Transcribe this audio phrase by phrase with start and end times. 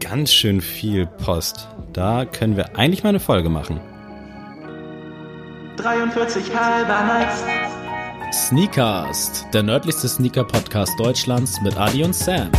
[0.00, 1.68] Ganz schön viel Post.
[1.92, 3.80] Da können wir eigentlich mal eine Folge machen.
[5.76, 7.44] 43 halber nice.
[8.32, 12.50] Sneakast, der nördlichste Sneaker-Podcast Deutschlands mit Adi und Sam.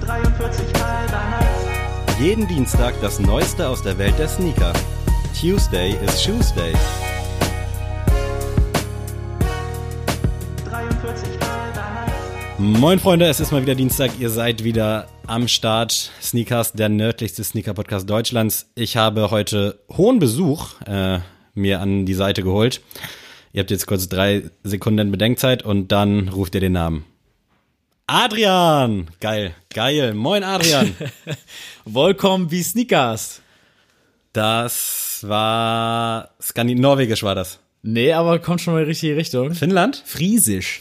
[0.00, 2.18] 43 halber nice.
[2.20, 4.72] Jeden Dienstag das Neueste aus der Welt der Sneaker.
[5.38, 6.72] Tuesday is Shoes Day.
[10.64, 12.58] 43 halber nice.
[12.58, 14.10] Moin Freunde, es ist mal wieder Dienstag.
[14.18, 16.10] Ihr seid wieder am Start.
[16.20, 18.70] Sneakers, der nördlichste Sneaker-Podcast Deutschlands.
[18.74, 21.20] Ich habe heute hohen Besuch äh,
[21.54, 22.82] mir an die Seite geholt.
[23.52, 27.06] Ihr habt jetzt kurz drei Sekunden Bedenkzeit und dann ruft ihr den Namen.
[28.06, 29.08] Adrian!
[29.20, 30.12] Geil, geil.
[30.12, 30.94] Moin Adrian.
[31.86, 33.40] Willkommen wie Sneakers.
[34.32, 37.58] Das war Skandin Norwegisch war das.
[37.82, 39.54] Nee, aber kommt schon mal in die richtige Richtung.
[39.54, 40.02] Finnland?
[40.04, 40.80] Friesisch.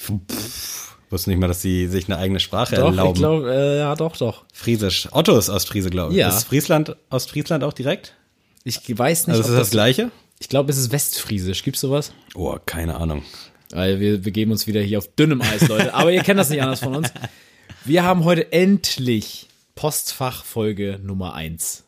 [1.10, 3.14] Wusste nicht mal, dass sie sich eine eigene Sprache Doch, erlauben.
[3.14, 4.44] ich glaube, äh, ja, doch, doch.
[4.54, 5.08] Friesisch.
[5.12, 6.20] Otto ist Ostfriese, glaube ich.
[6.20, 6.28] Ja.
[6.30, 8.16] Ist Friesland, Ostfriesland auch direkt?
[8.64, 10.12] Ich weiß nicht, Also ist das das Gleiche?
[10.40, 11.64] Ich glaube, es ist Westfriesisch.
[11.64, 12.12] Gibt's sowas?
[12.36, 13.24] Oh, keine Ahnung.
[13.72, 15.94] Weil wir begeben uns wieder hier auf dünnem Eis, Leute.
[15.94, 17.12] Aber ihr kennt das nicht anders von uns.
[17.86, 21.86] Wir haben heute endlich Postfachfolge Nummer eins.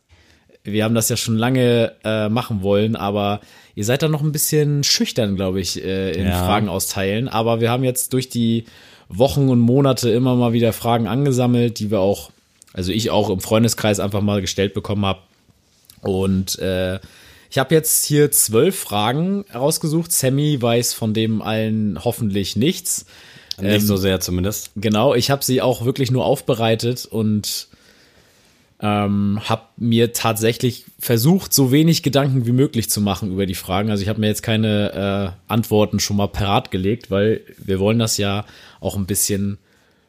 [0.63, 3.41] Wir haben das ja schon lange äh, machen wollen, aber
[3.75, 6.45] ihr seid da noch ein bisschen schüchtern, glaube ich, äh, in Ja.
[6.45, 7.27] Fragen austeilen.
[7.27, 8.65] Aber wir haben jetzt durch die
[9.09, 12.31] Wochen und Monate immer mal wieder Fragen angesammelt, die wir auch,
[12.73, 15.19] also ich auch im Freundeskreis einfach mal gestellt bekommen habe.
[16.01, 16.99] Und äh,
[17.49, 20.11] ich habe jetzt hier zwölf Fragen rausgesucht.
[20.11, 23.05] Sammy weiß von dem allen hoffentlich nichts.
[23.59, 24.71] Nicht so sehr zumindest.
[24.75, 27.67] Genau, ich habe sie auch wirklich nur aufbereitet und
[28.81, 33.91] ähm, habe mir tatsächlich versucht, so wenig Gedanken wie möglich zu machen über die Fragen.
[33.91, 37.99] Also ich habe mir jetzt keine äh, Antworten schon mal parat gelegt, weil wir wollen
[37.99, 38.45] das ja
[38.79, 39.59] auch ein bisschen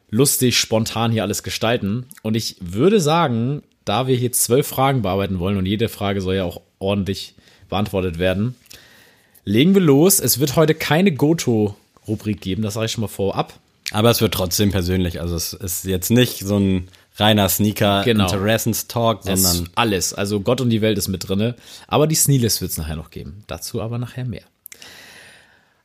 [0.09, 2.07] lustig, spontan hier alles gestalten.
[2.23, 6.35] Und ich würde sagen, da wir hier zwölf Fragen bearbeiten wollen und jede Frage soll
[6.35, 7.35] ja auch ordentlich
[7.69, 8.55] beantwortet werden,
[9.45, 10.19] legen wir los.
[10.19, 13.53] Es wird heute keine Goto-Rubrik geben, das sage ich schon mal vorab.
[13.91, 15.21] Aber es wird trotzdem persönlich.
[15.21, 18.25] Also es ist jetzt nicht so ein reiner Sneaker Genau.
[18.25, 20.13] Interessenstalk, Es sondern alles.
[20.13, 21.55] Also Gott und die Welt ist mit drinne.
[21.87, 23.43] Aber die Sneelist wird es nachher noch geben.
[23.47, 24.43] Dazu aber nachher mehr.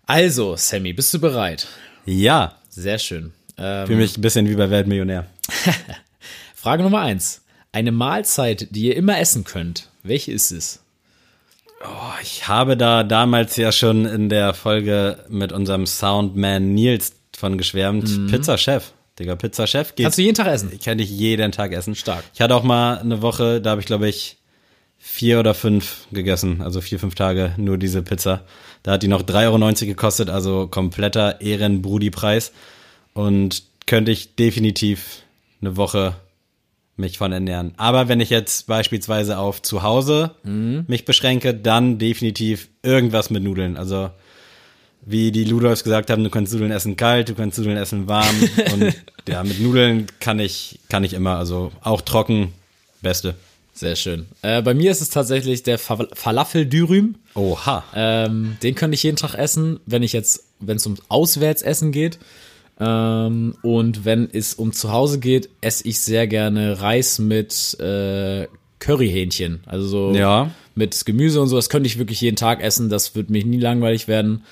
[0.07, 1.67] Also, Sammy, bist du bereit?
[2.07, 3.33] ja, Sehr schön.
[3.59, 5.27] Ähm, für mich ein bisschen wie bei Weltmillionär.
[6.55, 7.43] Frage Nummer eins.
[7.73, 9.89] Eine Mahlzeit, die ihr immer essen könnt.
[10.03, 10.81] Welche ist es?
[12.23, 18.29] Ich habe da damals ja schon in der Folge mit unserem Soundman Nils von geschwärmt.
[18.31, 18.93] Pizza Chef.
[19.19, 20.01] Digga, Pizza Chef geht.
[20.01, 20.03] Mhm.
[20.05, 20.79] Kannst du jeden Tag essen?
[20.85, 21.95] kann ich jeden Tag essen.
[21.95, 22.25] Stark.
[22.35, 24.37] Ich hatte auch mal eine Woche, da habe ich glaube ich
[24.99, 28.45] vier oder fünf gegessen, also vier, fünf Tage nur diese Pizza.
[28.83, 32.53] Da hat die noch 3,90 Euro gekostet, also kompletter Ehrenbrudi-Preis.
[33.15, 35.23] Und könnte ich definitiv
[35.61, 36.15] eine Woche
[36.97, 37.73] mich von ernähren.
[37.77, 40.33] Aber wenn ich jetzt beispielsweise auf zu Hause
[40.89, 43.77] mich beschränke, dann definitiv irgendwas mit Nudeln.
[43.77, 44.11] Also
[45.05, 48.35] wie die Ludolfs gesagt haben, du kannst Nudeln essen kalt, du kannst Nudeln essen warm.
[48.75, 48.95] und
[49.29, 52.53] ja, mit Nudeln kann ich, kann ich immer, also auch trocken,
[53.01, 53.35] beste.
[53.73, 54.27] Sehr schön.
[54.43, 57.15] Äh, bei mir ist es tatsächlich der Fa Falafel-Dürüm.
[57.35, 57.85] Oha.
[57.95, 62.19] Ähm, den könnte ich jeden Tag essen, wenn ich jetzt, wenn es um Auswärtsessen geht.
[62.81, 68.49] Ähm, und wenn es um zu Hause geht, esse ich sehr gerne Reis mit äh,
[68.81, 69.61] Curryhähnchen.
[69.67, 70.51] Also so Ja.
[70.75, 71.55] mit Gemüse und so.
[71.55, 72.89] Das könnte ich wirklich jeden Tag essen.
[72.89, 74.43] Das wird mich nie langweilig werden.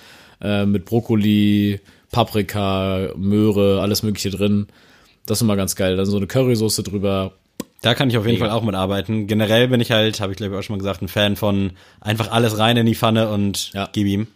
[0.40, 1.80] Äh, mit Brokkoli,
[2.10, 4.66] Paprika, Möhre, alles Mögliche drin.
[5.26, 5.96] Das ist immer ganz geil.
[5.96, 7.32] Dann so eine Currysoße drüber.
[7.82, 8.48] Da kann ich auf jeden Mega.
[8.50, 9.26] Fall auch mitarbeiten.
[9.26, 11.72] Generell bin ich halt, habe ich glaube ich auch schon mal gesagt, ein Fan von
[12.00, 13.88] einfach alles rein in die Pfanne und Ja.
[13.92, 14.26] gib ihm.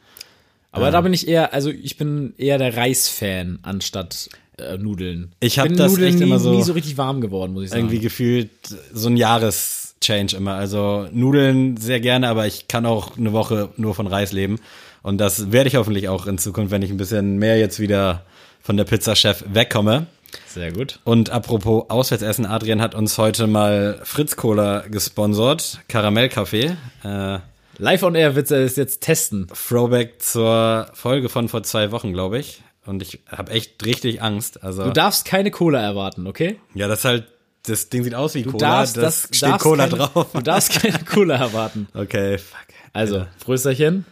[0.73, 4.29] Aber da bin ich eher, also ich bin eher der Reis-Fan anstatt
[4.59, 5.33] äh, Nudeln.
[5.41, 7.65] Ich hab bin das Nudeln echt nie, immer so- nie so richtig warm geworden, muss
[7.65, 7.83] ich sagen.
[7.83, 8.51] Irgendwie gefühlt
[8.93, 10.55] so ein Jahreschange immer.
[10.55, 14.59] Also Nudeln sehr gerne, aber ich kann auch eine Woche nur von Reis leben.
[15.03, 18.25] Und das werde ich hoffentlich auch in Zukunft, wenn ich ein bisschen mehr jetzt wieder
[18.61, 20.07] von der Pizza-Chef wegkomme.
[20.47, 21.01] Sehr gut.
[21.05, 26.77] Und apropos Auswärtsessen, Adrian hat uns heute mal Fritz Cola gesponsert, Karamellkaffee.
[27.03, 27.39] Äh,
[27.79, 29.47] Live on Air wird er es jetzt testen.
[29.69, 32.63] Throwback zur Folge von vor zwei Wochen, glaube ich.
[32.87, 34.63] Und ich habe echt richtig Angst.
[34.63, 36.59] Also Du darfst keine Cola erwarten, okay?
[36.75, 37.25] ja, das ist halt,
[37.67, 38.67] das Ding sieht aus wie Du Cola.
[38.81, 40.27] darfst das, das, steht Cola keine, drauf.
[40.33, 41.89] Du darfst keine Cola erwarten.
[41.95, 42.59] Okay, fuck.
[42.93, 44.05] Also, Frösterchen.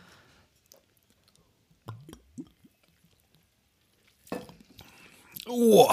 [5.49, 5.91] Oh.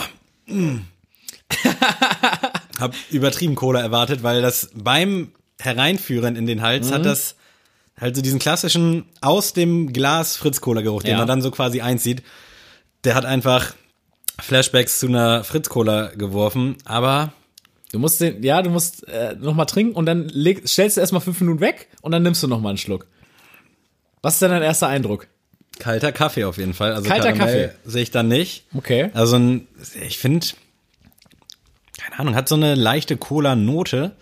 [0.48, 0.78] Mm.
[2.80, 6.94] Hab übertrieben Cola erwartet, weil das beim Hereinführen in den Hals Mhm.
[6.94, 7.36] hat das
[8.00, 11.18] halt so diesen klassischen aus dem Glas Fritz-Cola-Geruch, den Ja.
[11.20, 12.24] man dann so quasi einzieht.
[13.06, 13.74] Der hat einfach
[14.42, 17.32] Flashbacks zu einer Fritz-Cola geworfen, aber
[17.92, 21.02] Du musst den, ja, du musst äh, noch mal trinken und dann leg, stellst du
[21.02, 23.08] erstmal fünf Minuten weg und dann nimmst du noch mal einen Schluck.
[24.22, 25.28] Was ist denn dein erster Eindruck?
[25.80, 26.94] Kalter Kaffee auf jeden Fall.
[26.94, 27.90] Also Kalter Karamell Kaffee.
[27.90, 28.66] sehe ich dann nicht.
[28.74, 29.10] Okay.
[29.14, 29.68] Also ein,
[30.08, 30.48] ich finde,
[31.98, 34.16] keine Ahnung, hat so eine leichte Cola-Note.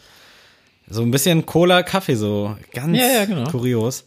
[0.89, 3.49] So ein bisschen Cola-Kaffee, so ganz Ja, ja, genau.
[3.49, 4.05] kurios.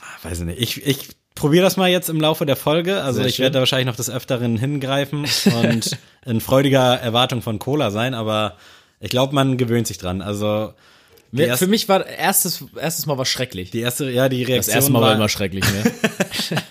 [0.00, 0.60] Ah, Weiß ich nicht.
[0.60, 3.02] Ich, ich probiere das mal jetzt im Laufe der Folge.
[3.02, 3.44] Also Sehr ich schön.
[3.44, 5.26] werde da wahrscheinlich noch des Öfteren hingreifen
[5.62, 5.96] und
[6.26, 8.56] in freudiger Erwartung von Cola sein, aber
[8.98, 10.20] ich glaube, man gewöhnt sich dran.
[10.20, 10.74] Also
[11.32, 13.70] die, Für mich war erstes, erstes Mal was schrecklich.
[13.70, 15.92] die erste, ja, die Das Reaktion erste Mal war war, immer schrecklich, ne?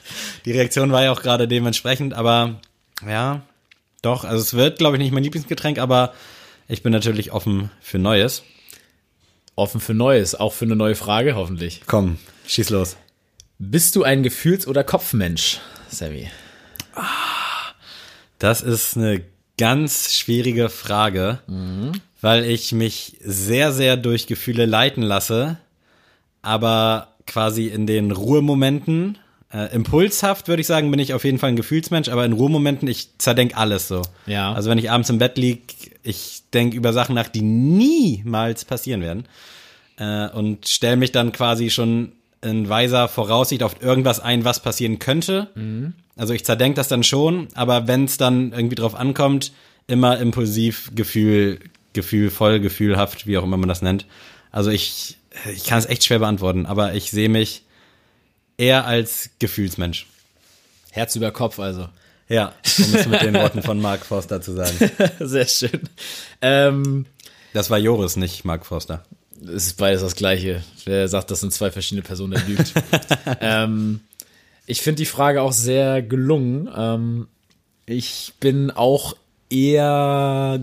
[0.46, 2.60] die Reaktion war ja auch gerade dementsprechend, aber
[3.08, 3.42] ja,
[4.02, 6.14] doch, also es wird, glaube ich, nicht mein Lieblingsgetränk, aber
[6.68, 8.44] ich bin natürlich offen für Neues.
[9.56, 11.82] Offen für Neues, auch für eine neue Frage, hoffentlich.
[11.86, 12.18] Komm,
[12.48, 12.96] schieß los.
[13.58, 15.60] Bist du ein Gefühls- oder Kopfmensch,
[15.90, 16.30] Sammy?
[18.40, 19.22] Das ist eine
[19.60, 21.40] ganz schwierige Frage,
[22.22, 25.58] weil ich mich sehr, sehr durch Gefühle leiten lasse,
[26.42, 29.18] aber quasi in den Ruhemomenten,
[29.54, 32.88] äh, impulshaft würde ich sagen, bin ich auf jeden Fall ein Gefühlsmensch, aber in Ruhemomenten,
[32.88, 34.02] ich zerdenk alles so.
[34.28, 34.54] Ja.
[34.54, 39.02] Also wenn ich abends im Bett lieg, ich denke über Sachen nach, die niemals passieren
[39.02, 39.26] werden
[39.98, 45.00] äh, und stelle mich dann quasi schon in weiser Voraussicht auf irgendwas ein, was passieren
[45.00, 45.50] könnte.
[46.16, 49.52] Also ich zerdenk das dann schon, aber wenn es dann irgendwie drauf ankommt,
[49.88, 51.60] immer impulsiv, Gefühl,
[51.94, 54.06] gefühlvoll, gefühlhaft, wie auch immer man das nennt.
[54.52, 55.18] Also ich,
[55.54, 57.64] ich kann es echt schwer beantworten, aber ich sehe mich
[58.58, 60.08] eher als Gefühlsmensch.
[60.92, 61.88] Herz über Kopf, also.
[62.28, 64.92] Ja, um es mit den Worten von Mark Forster zu sagen.
[65.20, 65.82] Sehr schön.
[66.42, 67.06] Ähm,
[67.54, 69.04] Das war Joris, nicht Mark Forster.
[69.44, 70.64] Es ist beides das Gleiche.
[70.86, 72.74] Wer sagt, das sind zwei verschiedene Personen, der lügt.
[73.42, 74.02] ähm,
[74.66, 76.70] ich finde die Frage auch sehr gelungen.
[76.76, 77.28] Ähm,
[77.86, 79.16] ich bin auch
[79.50, 80.62] eher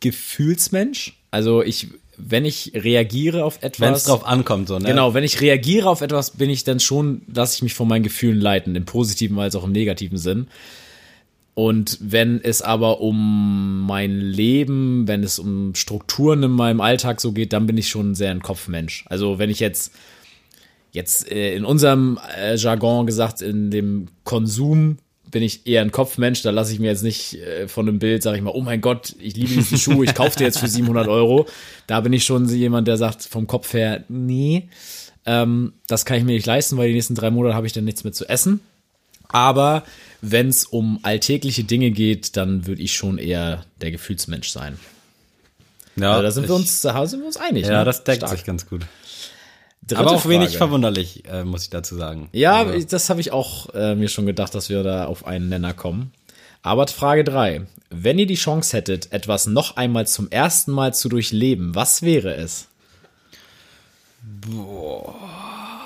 [0.00, 1.16] Gefühlsmensch.
[1.30, 1.88] Also ich,
[2.18, 3.80] wenn ich reagiere auf etwas.
[3.80, 4.88] Wenn es drauf ankommt, so, ne?
[4.88, 8.02] Genau, wenn ich reagiere auf etwas, bin ich dann schon, lasse ich mich von meinen
[8.02, 10.48] Gefühlen leiten, im positiven als auch im negativen Sinn.
[11.56, 17.32] Und wenn es aber um mein Leben, wenn es um Strukturen in meinem Alltag so
[17.32, 19.06] geht, dann bin ich schon sehr ein Kopfmensch.
[19.08, 19.94] Also wenn ich jetzt
[20.92, 24.98] jetzt äh, in unserem äh, Jargon gesagt, in dem Konsum
[25.30, 28.22] bin ich eher ein Kopfmensch, da lasse ich mir jetzt nicht äh, von einem Bild,
[28.22, 30.68] sage ich mal, oh mein Gott, ich liebe diesen Schuh, ich kaufe dir jetzt für
[30.68, 31.46] 700 Euro.
[31.86, 34.68] Da bin ich schon jemand, der sagt vom Kopf her, nee,
[35.24, 37.84] ähm, das kann ich mir nicht leisten, weil die nächsten drei Monate habe ich dann
[37.84, 38.60] nichts mehr zu essen.
[39.28, 39.84] Aber
[40.20, 44.78] wenn es um alltägliche Dinge geht, dann würde ich schon eher der Gefühlsmensch sein.
[45.96, 47.66] Ja, Also da sind ich, wir uns, da sind wir uns einig.
[47.66, 47.84] Ja, ne?
[47.84, 48.32] das deckt Stark.
[48.32, 48.86] sich ganz gut.
[49.82, 50.58] Dritte Aber auch wenig Frage.
[50.58, 52.28] verwunderlich, äh, muss ich dazu sagen.
[52.32, 55.48] Ja, Also, das habe ich auch äh, mir schon gedacht, dass wir da auf einen
[55.48, 56.12] Nenner kommen.
[56.62, 61.08] Aber Frage drei: Wenn ihr die Chance hättet, etwas noch einmal zum ersten Mal zu
[61.08, 62.66] durchleben, was wäre es?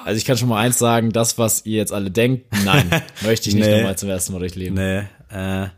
[0.04, 2.88] Also ich kann schon mal eins sagen, das, was ihr jetzt alle denkt, nein,
[3.22, 3.76] möchte ich nicht Nee.
[3.78, 4.74] nochmal zum ersten Mal durchleben.
[4.74, 5.02] nee,
[5.36, 5.68] äh,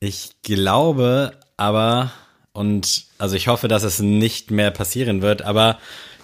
[0.00, 2.12] ich glaube aber,
[2.52, 5.78] und also ich hoffe, dass es nicht mehr passieren wird, aber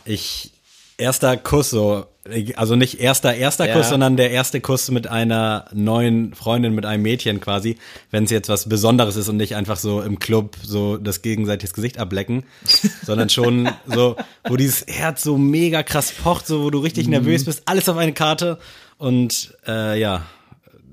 [0.05, 0.53] ich,
[1.02, 2.06] erster Kuss so,
[2.54, 3.75] also nicht erster, erster Ja.
[3.76, 7.76] Kuss, sondern der erste Kuss mit einer neuen Freundin, mit einem Mädchen quasi,
[8.11, 11.75] wenn es jetzt was Besonderes ist und nicht einfach so im Club so das gegenseitiges
[11.75, 12.44] Gesicht ablecken,
[13.04, 14.16] sondern schon so,
[14.49, 17.97] wo dieses Herz so mega krass pocht, so wo du richtig nervös bist, alles auf
[17.97, 18.59] eine Karte
[18.99, 20.25] und äh, ja,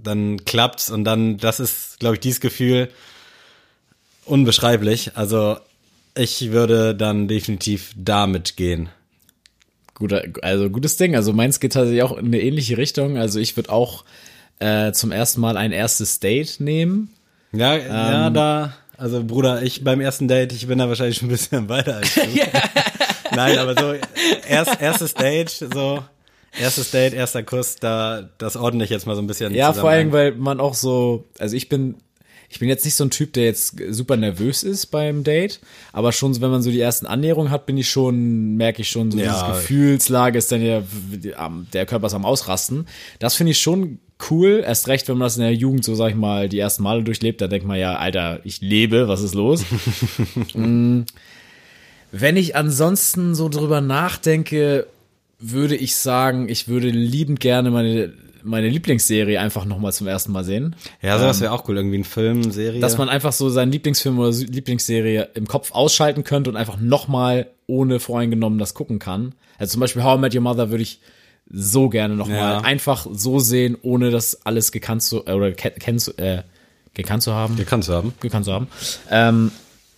[0.03, 2.89] dann klappt's und dann, das ist, glaube ich, dieses Gefühl
[4.25, 5.11] unbeschreiblich.
[5.15, 5.57] Also
[6.15, 8.89] ich würde dann definitiv damit gehen.
[9.99, 11.15] Guter, also gutes Ding.
[11.15, 13.17] Also meins geht tatsächlich auch in eine ähnliche Richtung.
[13.17, 14.05] Also ich würde auch
[14.59, 17.13] äh, zum ersten Mal ein erstes Date nehmen.
[17.51, 21.31] Ja, ja, da, also Bruder, ich beim ersten Date, ich bin da wahrscheinlich schon ein
[21.31, 22.21] bisschen weiter als du.
[23.35, 23.93] Nein, aber so
[24.47, 26.03] erst, erstes Date, so
[26.59, 29.53] erstes Date, erster Kuss, da das ordne ich jetzt mal so ein bisschen.
[29.53, 31.95] Ja, vor allem, weil man auch so, also ich bin,
[32.49, 35.59] ich bin jetzt nicht so ein Typ, der jetzt super nervös ist beim Date,
[35.93, 38.89] aber schon, so, wenn man so die ersten Annäherungen hat, bin ich schon, merke ich
[38.89, 39.25] schon, so Ja.
[39.25, 40.81] dieses Gefühlslage ist dann ja,
[41.73, 42.87] der Körper ist am Ausrasten.
[43.19, 46.09] Das finde ich schon cool, erst recht, wenn man das in der Jugend so, sag
[46.09, 49.35] ich mal, die ersten Male durchlebt, da denkt man ja, Alter, ich lebe, was ist
[49.35, 49.63] los?
[50.55, 51.03] Mm.
[52.11, 54.87] Wenn ich ansonsten so drüber nachdenke,
[55.39, 58.11] würde ich sagen, ich würde liebend gerne meine
[58.43, 60.75] meine Lieblingsserie einfach nochmal zum ersten Mal sehen.
[61.01, 61.77] Ja, sowas wäre auch cool.
[61.77, 62.79] Irgendwie ein Film, Serie.
[62.79, 67.47] Dass man einfach so seinen Lieblingsfilm oder Lieblingsserie im Kopf ausschalten könnte und einfach nochmal
[67.67, 69.33] ohne voreingenommen das gucken kann.
[69.57, 70.99] Also zum Beispiel How I Met Your Mother würde ich
[71.51, 72.59] so gerne nochmal Ja.
[72.61, 76.43] einfach so sehen, ohne das alles gekannt zu, äh, oder ke- kennt zu, äh,
[76.93, 77.55] gekannt zu haben.
[77.55, 78.13] Die kannst du haben.
[78.19, 78.67] gekannt zu haben.
[79.09, 79.51] Ähm,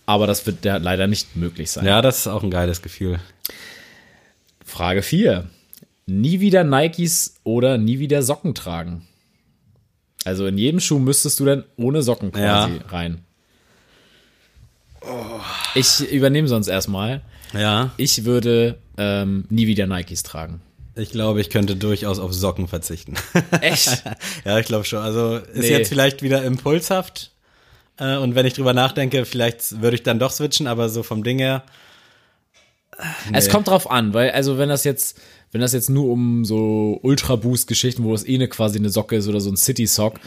[0.06, 1.84] aber das wird ja leider nicht möglich sein.
[1.86, 3.18] Ja, das ist auch ein geiles Gefühl.
[4.64, 5.48] Frage 4.
[6.06, 9.06] Nie wieder Nikes oder nie wieder Socken tragen.
[10.24, 12.86] Also in jedem Schuh müsstest du dann ohne Socken quasi Ja.
[12.88, 13.24] rein.
[15.74, 17.22] Ich übernehme sonst erstmal.
[17.52, 17.90] Ja.
[17.96, 20.60] Ich würde ähm, nie wieder Nikes tragen.
[20.94, 23.14] Ich glaube, ich könnte durchaus auf Socken verzichten.
[23.60, 24.04] Echt?
[24.44, 25.00] ja, ich glaube schon.
[25.00, 25.70] Also ist Nee.
[25.70, 27.32] jetzt vielleicht wieder impulshaft.
[27.98, 31.24] Äh, und wenn ich drüber nachdenke, vielleicht würde ich dann doch switchen, aber so vom
[31.24, 31.64] Ding her.
[33.32, 35.18] Es kommt drauf an, weil also wenn das jetzt
[35.52, 38.90] wenn das jetzt nur um so Ultra Boost Geschichten, wo es eh eine quasi eine
[38.90, 40.18] Socke ist oder so ein City Sock,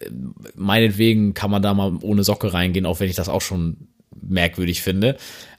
[0.00, 0.10] äh,
[0.56, 3.88] meinetwegen kann man da mal ohne Socke reingehen, auch wenn ich das auch schon
[4.20, 5.16] merkwürdig finde.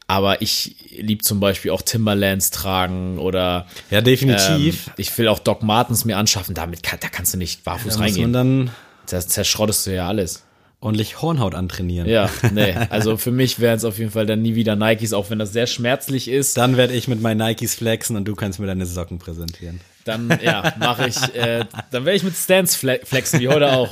[0.07, 4.87] Aber ich lieb zum Beispiel auch Timberlands tragen oder Ja, definitiv.
[4.87, 6.53] ähm, ich will auch Doc Martens mir anschaffen.
[6.55, 8.31] Damit kann, da kannst du nicht barfuß muss reingehen.
[8.31, 8.71] man dann
[9.09, 10.43] Das zerschrottest du ja alles.
[10.83, 12.07] Ordentlich Hornhaut antrainieren.
[12.07, 12.73] Ja, nee.
[12.89, 15.53] Also für mich wären es auf jeden Fall dann nie wieder Nikes, auch wenn das
[15.53, 16.57] sehr schmerzlich ist.
[16.57, 19.79] Dann werde ich mit meinen Nikes flexen und du kannst mir deine Socken präsentieren.
[20.05, 23.89] Dann, ja, mache ich, äh, dann werde ich mit Stance fle- flexen, wie heute auch.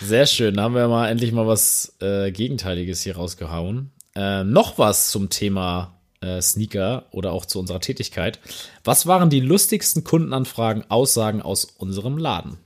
[0.00, 3.90] Sehr schön, da haben wir mal endlich mal was äh, Gegenteiliges hier rausgehauen.
[4.14, 8.38] Äh, noch was zum Thema äh, Sneaker oder auch zu unserer Tätigkeit.
[8.84, 12.58] Was waren die lustigsten Kundenanfragen, Aussagen aus unserem Laden?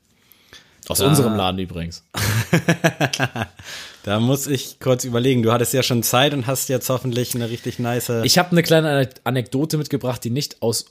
[0.88, 2.04] Aus unserem Laden übrigens.
[4.02, 5.42] Da muss ich kurz überlegen.
[5.42, 8.08] Du hattest ja schon Zeit und hast jetzt hoffentlich eine richtig nice.
[8.22, 10.86] Ich habe eine kleine Ane- Anekdote mitgebracht, die nicht aus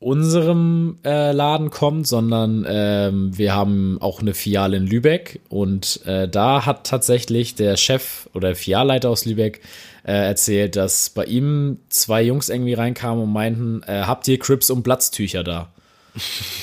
[0.00, 6.26] unserem äh, Laden kommt, sondern ähm, wir haben auch eine Filiale in Lübeck und äh,
[6.26, 9.60] da hat tatsächlich der Chef oder der Filialleiter aus Lübeck
[10.06, 14.70] äh, erzählt, dass bei ihm zwei Jungs irgendwie reinkamen und meinten, äh, habt ihr Crips
[14.70, 15.68] und Platztücher da?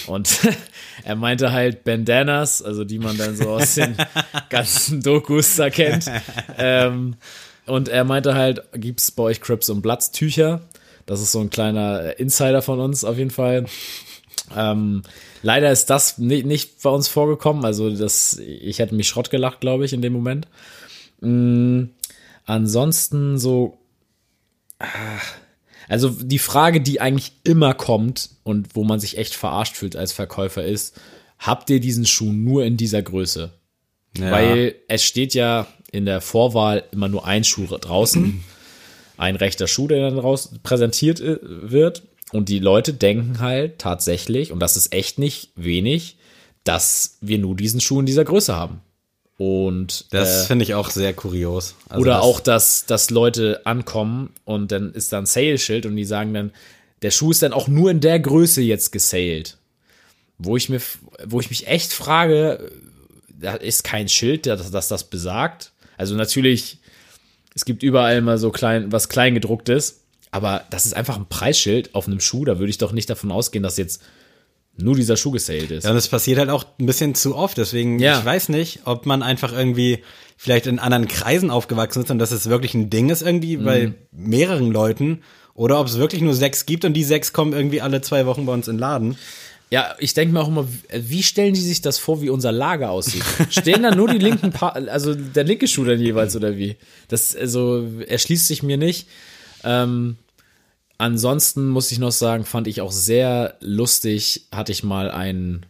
[0.08, 0.40] Und
[1.04, 3.96] er meinte halt Bandanas, also die man dann so aus den
[4.50, 6.06] ganzen Dokus da kennt.
[6.58, 7.16] Ähm,
[7.66, 10.62] und er meinte halt, gibt's bei euch Crips und Platztücher?
[11.06, 13.66] Das ist so ein kleiner Insider von uns auf jeden Fall.
[14.56, 15.02] Ähm,
[15.44, 17.66] leider ist das ni- nicht bei uns vorgekommen.
[17.66, 20.48] Also das, ich hätte mich Schrott gelacht, glaube ich, in dem Moment.
[21.22, 21.84] Mm,
[22.46, 23.78] ansonsten so,
[24.80, 24.88] ah,
[25.92, 30.14] also die Frage, die eigentlich immer kommt und wo man sich echt verarscht fühlt als
[30.14, 31.00] Verkäufer ist,
[31.38, 33.52] habt ihr diesen Schuh nur in dieser Größe?
[34.18, 34.32] ja.
[34.32, 38.44] Weil es steht ja in der Vorwahl immer nur ein Schuh draußen,
[39.18, 42.04] ein rechter Schuh, der dann raus präsentiert äh, wird.
[42.32, 46.18] Und die Leute denken halt tatsächlich, und das ist echt nicht wenig,
[46.64, 48.82] dass wir nur diesen Schuh in dieser Größe haben.
[49.42, 51.74] Und das äh, finde ich auch sehr kurios.
[51.90, 55.96] Also oder das, auch, dass, dass Leute ankommen und dann ist da ein Sale-Schild und
[55.96, 56.52] die sagen dann,
[57.02, 59.58] der Schuh ist dann auch nur in der Größe jetzt gesaled.
[60.38, 60.80] Wo ich mir,
[61.26, 62.72] wo ich mich echt frage,
[63.30, 65.72] da ist kein Schild, das, das das besagt.
[65.98, 66.78] Also natürlich,
[67.56, 72.06] es gibt überall mal so klein, was kleingedrucktes, aber das ist einfach ein Preisschild auf
[72.06, 72.46] einem Schuh.
[72.46, 74.04] Da würde ich doch nicht davon ausgehen, dass jetzt
[74.78, 75.84] nur dieser Schuh gesaled ist.
[75.84, 77.58] Ja, und es passiert halt auch ein bisschen zu oft.
[77.58, 78.20] Deswegen, Ja.
[78.20, 80.00] ich weiß nicht, ob man einfach irgendwie
[80.38, 83.64] vielleicht in anderen Kreisen aufgewachsen ist und dass es wirklich ein Ding ist irgendwie Mhm.
[83.66, 85.22] bei mehreren Leuten.
[85.54, 88.46] Oder ob es wirklich nur sechs gibt und die sechs kommen irgendwie alle zwei Wochen
[88.46, 89.18] bei uns in den Laden.
[89.70, 92.90] Ja, ich denke mir auch immer, wie stellen die sich das vor, wie unser Lager
[92.90, 93.24] aussieht?
[93.50, 96.76] Stehen da nur die linken, pa also der linke Schuh dann jeweils oder wie?
[97.08, 99.08] Das also erschließt sich mir nicht.
[99.64, 100.18] Ähm,
[101.02, 105.66] ansonsten muss ich noch sagen, fand ich auch sehr lustig, hatte ich mal einen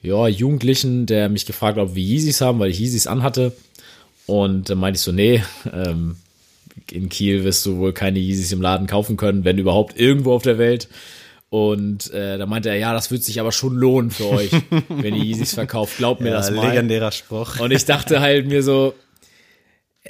[0.00, 3.52] ja, Jugendlichen, der mich gefragt hat, ob wir Yeezys haben, weil ich Yeezys anhatte.
[4.26, 6.16] Und dann meinte ich so, nee, ähm,
[6.90, 10.42] in Kiel wirst du wohl keine Yeezys im Laden kaufen können, wenn überhaupt irgendwo auf
[10.42, 10.88] der Welt.
[11.50, 14.50] Und äh, da meinte er, ja, das wird sich aber schon lohnen für euch,
[14.88, 15.98] wenn ihr Yeezys verkauft.
[15.98, 16.68] Glaubt mir Ja, das mal.
[16.68, 17.60] legendärer Spruch.
[17.60, 18.94] Und ich dachte halt mir so,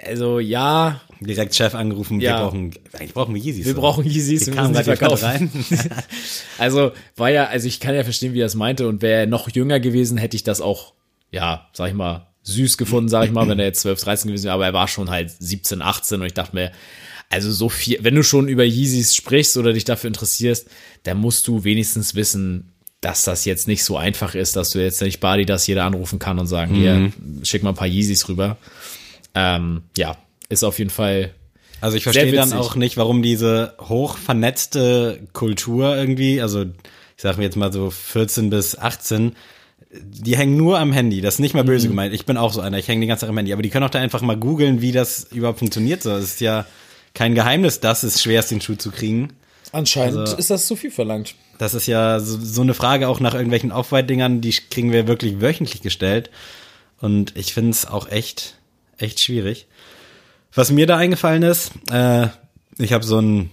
[0.06, 2.38] also ja, Direkt Chef angerufen, Ja.
[2.38, 3.66] wir brauchen, eigentlich brauchen wir Yeezys.
[3.66, 5.24] wir brauchen Yeezys, wir kamen müssen gerade verkaufen.
[5.24, 5.50] rein.
[6.58, 8.86] Also war ja, also ich kann ja verstehen, wie er es meinte.
[8.88, 10.94] Und wäre er noch jünger gewesen, hätte ich das auch,
[11.30, 14.44] ja, sag ich mal, süß gefunden, sag ich mal, wenn er jetzt 12, 13 gewesen
[14.44, 14.54] wäre.
[14.54, 16.72] Aber er war schon halt 17, 18 und ich dachte mir,
[17.30, 20.68] also so viel, wenn du schon über Yeezys sprichst oder dich dafür interessierst,
[21.04, 25.00] dann musst du wenigstens wissen, dass das jetzt nicht so einfach ist, dass du jetzt
[25.02, 27.10] nicht Badi das jeder anrufen kann und sagen, hier,
[27.42, 28.58] schick mal ein paar Yeezys rüber.
[29.34, 30.16] Ähm, ja,
[30.52, 31.32] ist auf jeden Fall
[31.80, 37.38] Also ich verstehe dann auch nicht, warum diese hoch vernetzte Kultur irgendwie, also ich sag
[37.38, 39.34] mir jetzt mal so 14 bis 18,
[39.92, 41.20] die hängen nur am Handy.
[41.20, 41.66] Das ist nicht mal Mhm.
[41.66, 42.14] böse gemeint.
[42.14, 42.78] Ich bin auch so einer.
[42.78, 43.52] Ich hänge die ganze Zeit am Handy.
[43.52, 46.02] Aber die können auch da einfach mal googeln, wie das überhaupt funktioniert.
[46.02, 46.64] So, es ist ja
[47.14, 49.34] kein Geheimnis, dass es schwer ist, den Schuh zu kriegen.
[49.72, 51.34] Anscheinend Also- ist das zu viel verlangt.
[51.58, 55.40] Das ist ja so, so eine Frage auch nach irgendwelchen Off-White-Dingern, die kriegen wir wirklich
[55.40, 56.30] wöchentlich gestellt.
[57.00, 58.56] Und ich finde es auch echt,
[58.98, 59.66] echt schwierig.
[60.54, 62.28] Was mir da eingefallen ist, äh,
[62.78, 63.50] ich habe so ein,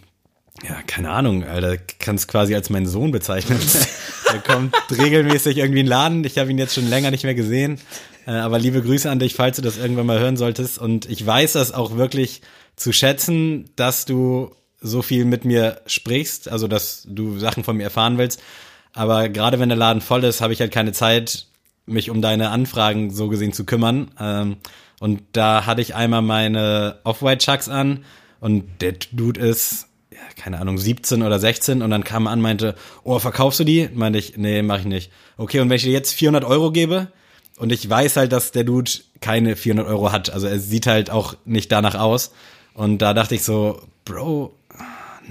[0.68, 3.60] ja, keine Ahnung, Alter, kann es quasi als meinen Sohn bezeichnen.
[4.32, 6.24] Der kommt regelmäßig irgendwie in den Laden.
[6.24, 7.80] Ich habe ihn jetzt schon länger nicht mehr gesehen.
[8.28, 10.78] Äh, aber liebe Grüße an dich, falls du das irgendwann mal hören solltest.
[10.78, 12.42] Und ich weiß das auch wirklich
[12.76, 17.84] zu schätzen, dass du so viel mit mir sprichst, also dass du Sachen von mir
[17.84, 18.42] erfahren willst.
[18.94, 21.48] Aber gerade wenn der Laden voll ist, habe ich halt keine Zeit,
[21.86, 24.12] mich um deine Anfragen so gesehen zu kümmern.
[24.20, 24.58] Ähm,
[25.00, 28.04] und da hatte ich einmal meine Off-White Chucks an
[28.40, 32.42] und der Dude ist, ja, keine Ahnung, 17 oder 16 und dann kam er an,
[32.42, 33.90] meinte, oh, verkaufst du die?
[33.94, 35.12] Meinte ich, nee, mach ich nicht.
[35.38, 37.08] Okay, und wenn ich dir jetzt 400 Euro gebe
[37.58, 38.92] und ich weiß halt, dass der Dude
[39.22, 42.34] keine 400 Euro hat, also er sieht halt auch nicht danach aus
[42.74, 44.56] und da dachte ich so, Bro,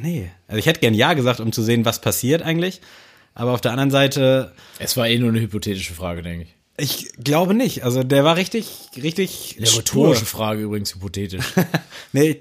[0.00, 0.30] nee.
[0.46, 2.80] Also ich hätte gern Ja gesagt, um zu sehen, was passiert eigentlich.
[3.34, 6.57] Aber auf der anderen Seite, Es war eh nur eine hypothetische Frage, denke ich.
[6.78, 7.84] Ich glaube nicht.
[7.84, 8.66] Also der war richtig,
[8.96, 11.44] richtig Eine rhetorische Frage übrigens hypothetisch.
[12.12, 12.40] Nee,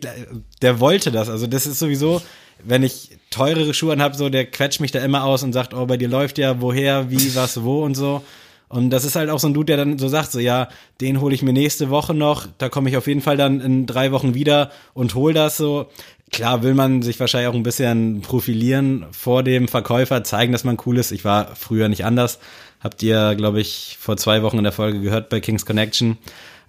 [0.62, 1.28] der wollte das.
[1.28, 2.22] Also das ist sowieso,
[2.64, 5.86] wenn ich teurere Schuhe anhab, so der quetscht mich da immer aus und sagt, oh,
[5.86, 8.24] bei dir läuft ja, woher, wie, was, wo und so.
[8.70, 10.70] Und das ist halt auch so ein Dude, der dann so sagt, so ja,
[11.02, 13.86] den hole ich mir nächste Woche noch, da komme ich auf jeden Fall dann in
[13.86, 15.88] drei Wochen wieder und hol das so.
[16.32, 20.78] Klar will man sich wahrscheinlich auch ein bisschen profilieren vor dem Verkäufer, zeigen, dass man
[20.86, 21.12] cool ist.
[21.12, 22.40] Ich war früher nicht anders.
[22.88, 26.18] Habt ihr, glaube ich, vor zwei Wochen in der Folge gehört bei King's Connection.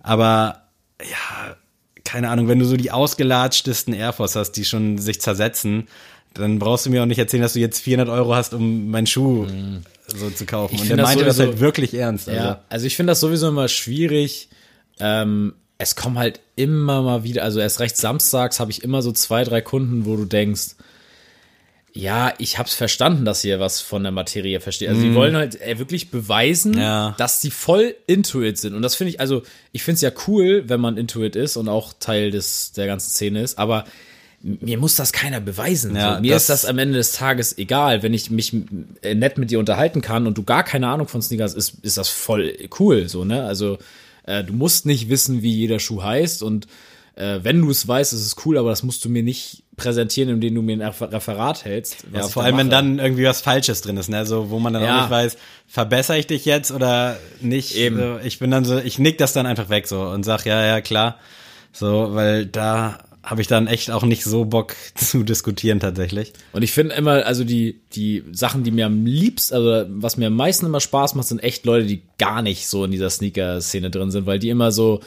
[0.03, 0.63] Aber
[1.01, 1.55] ja,
[2.03, 5.87] keine Ahnung, wenn du so die ausgelatschtesten Air Force hast, die schon sich zersetzen,
[6.35, 9.07] dann brauchst du mir auch nicht erzählen, dass du jetzt 400 Euro hast, um meinen
[9.07, 9.47] Schuh
[10.09, 10.75] so zu kaufen.
[10.75, 12.29] Ich Und der meinte das halt wirklich ernst.
[12.29, 12.41] Also.
[12.41, 14.49] Ja, also ich finde das sowieso immer schwierig.
[14.99, 19.13] Ähm, es kommen halt immer mal wieder, also erst recht samstags habe ich immer so
[19.13, 20.75] zwei, drei Kunden, wo du denkst,
[21.95, 24.89] ja, ich hab's verstanden, dass ihr was von der Materie versteht.
[24.91, 26.79] Also die wollen halt äh, wirklich beweisen, Mhm.
[26.79, 27.15] Ja.
[27.19, 28.75] dass die voll Intuit sind.
[28.75, 31.69] Und das finde ich, also ich finde es ja cool, wenn man Intuit ist und
[31.69, 33.85] auch Teil des der ganzen Szene ist, aber
[34.41, 35.97] mir muss das keiner beweisen.
[35.97, 38.05] Ja, so, mir das- ist das am Ende des Tages egal.
[38.05, 38.53] Wenn ich mich
[39.03, 41.97] äh, nett mit dir unterhalten kann und du gar keine Ahnung von Sneakers ist, ist
[41.97, 43.43] das voll cool, so, ne?
[43.45, 43.79] Also,
[44.25, 46.69] äh, du musst nicht wissen, wie jeder Schuh heißt und
[47.17, 50.29] äh, wenn du es weißt, ist es cool, aber das musst du mir nicht präsentieren,
[50.29, 52.05] indem du mir ein Refer- Referat hältst.
[52.13, 54.27] Ja, vor allem, wenn dann irgendwie was Falsches drin ist, ne?
[54.27, 54.97] So, wo man dann Ja.
[54.99, 57.75] auch nicht weiß, verbessere ich dich jetzt oder nicht.
[57.77, 57.97] Eben.
[57.97, 60.63] So, ich bin dann so, ich nick das dann einfach weg so und sag, ja,
[60.67, 61.17] ja, klar.
[61.73, 66.33] So, weil da habe ich dann echt auch nicht so Bock zu diskutieren tatsächlich.
[66.53, 70.29] Und ich finde immer, also die, die Sachen, die mir am liebsten, also was mir
[70.29, 73.91] am meisten immer Spaß macht, sind echt Leute, die gar nicht so in dieser Sneaker-Szene
[73.91, 75.01] drin sind, weil die immer so,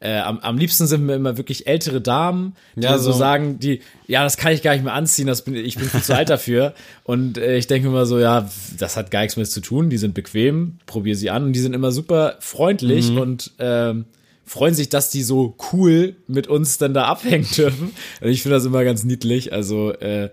[0.00, 3.58] äh, am, am liebsten sind mir immer wirklich ältere Damen, die Ja, so so- sagen,
[3.58, 6.14] die, ja, das kann ich gar nicht mehr anziehen, das bin, ich bin viel zu
[6.14, 6.74] alt dafür.
[7.04, 9.98] Und äh, ich denke immer so, ja, das hat gar nichts mit zu tun, die
[9.98, 13.18] sind bequem, probier sie an und die sind immer super freundlich Mhm.
[13.18, 14.04] und ähm,
[14.44, 17.90] freuen sich, dass die so cool mit uns dann da abhängen dürfen.
[18.22, 19.52] Und ich finde das immer ganz niedlich.
[19.52, 20.30] Also äh,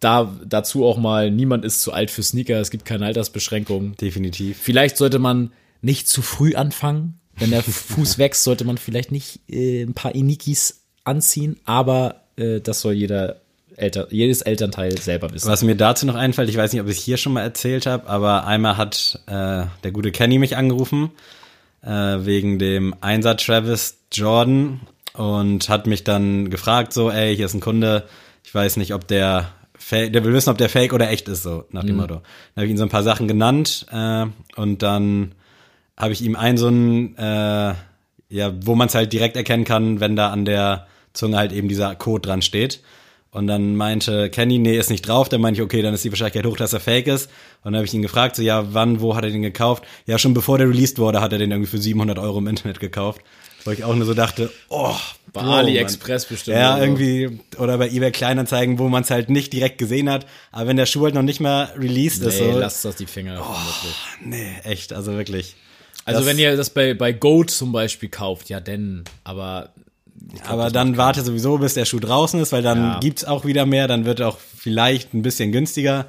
[0.00, 3.96] da dazu auch mal, niemand ist zu alt für Sneaker, es gibt keine Altersbeschränkungen.
[3.96, 4.58] Definitiv.
[4.62, 5.50] Vielleicht sollte man
[5.82, 7.18] nicht zu früh anfangen.
[7.38, 12.60] Wenn der Fuß wächst, sollte man vielleicht nicht äh, ein paar Inikis anziehen, aber äh,
[12.60, 13.40] das soll jeder
[13.76, 15.48] Eltern, jedes Elternteil selber wissen.
[15.48, 17.86] Was mir dazu noch einfällt, ich weiß nicht, ob ich es hier schon mal erzählt
[17.86, 21.10] habe, aber einmal hat äh, der gute Kenny mich angerufen
[21.82, 24.80] äh, wegen dem Einsatz Travis Jordan
[25.14, 28.04] und hat mich dann gefragt, so, ey, hier ist ein Kunde,
[28.44, 31.42] ich weiß nicht, ob der fake, der will wissen, ob der fake oder echt ist,
[31.42, 32.14] so nach dem Motto.
[32.14, 32.22] Dann
[32.56, 35.32] habe ich ihm so ein paar Sachen genannt äh, und dann
[35.98, 37.74] habe ich ihm einen so ein, äh,
[38.30, 41.68] ja, wo man es halt direkt erkennen kann, wenn da an der Zunge halt eben
[41.68, 42.80] dieser Code dran steht.
[43.30, 45.28] Und dann meinte Kenny, nee, ist nicht drauf.
[45.28, 47.26] Dann meinte ich, okay, dann ist die Wahrscheinlichkeit hoch, dass er fake ist.
[47.62, 49.84] Und dann habe ich ihn gefragt, so, ja, wann, wo hat er den gekauft?
[50.06, 52.80] Ja, schon bevor der released wurde, hat er den irgendwie für 700 Euro im Internet
[52.80, 53.20] gekauft.
[53.64, 54.94] Wo ich auch nur so dachte, oh,
[55.32, 56.28] Bei Bro, AliExpress Mann.
[56.34, 60.08] bestimmt Ja, oder irgendwie, oder bei eBay Kleinanzeigen, wo man es halt nicht direkt gesehen
[60.08, 60.24] hat.
[60.52, 63.06] Aber wenn der Schuh halt noch nicht mal released ist, Nee, so, lasst das die
[63.06, 63.96] Finger davon, wirklich.
[64.24, 65.54] nee, echt, also wirklich.
[66.16, 69.70] Also wenn ihr das bei, bei Goat zum Beispiel kauft, ja denn, aber
[70.46, 73.00] Aber dann warte sowieso, bis der Schuh draußen ist, weil dann Ja.
[73.00, 76.06] gibt's auch wieder mehr, dann wird er auch vielleicht ein bisschen günstiger,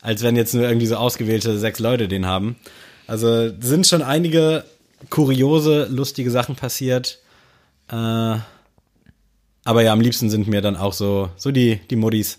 [0.00, 2.56] als wenn jetzt nur irgendwie so ausgewählte sechs Leute den haben.
[3.06, 4.64] Also sind schon einige
[5.10, 7.18] kuriose, lustige Sachen passiert.
[7.90, 7.94] Äh,
[9.64, 12.38] aber ja, am liebsten sind mir dann auch so, so die, die Muddis,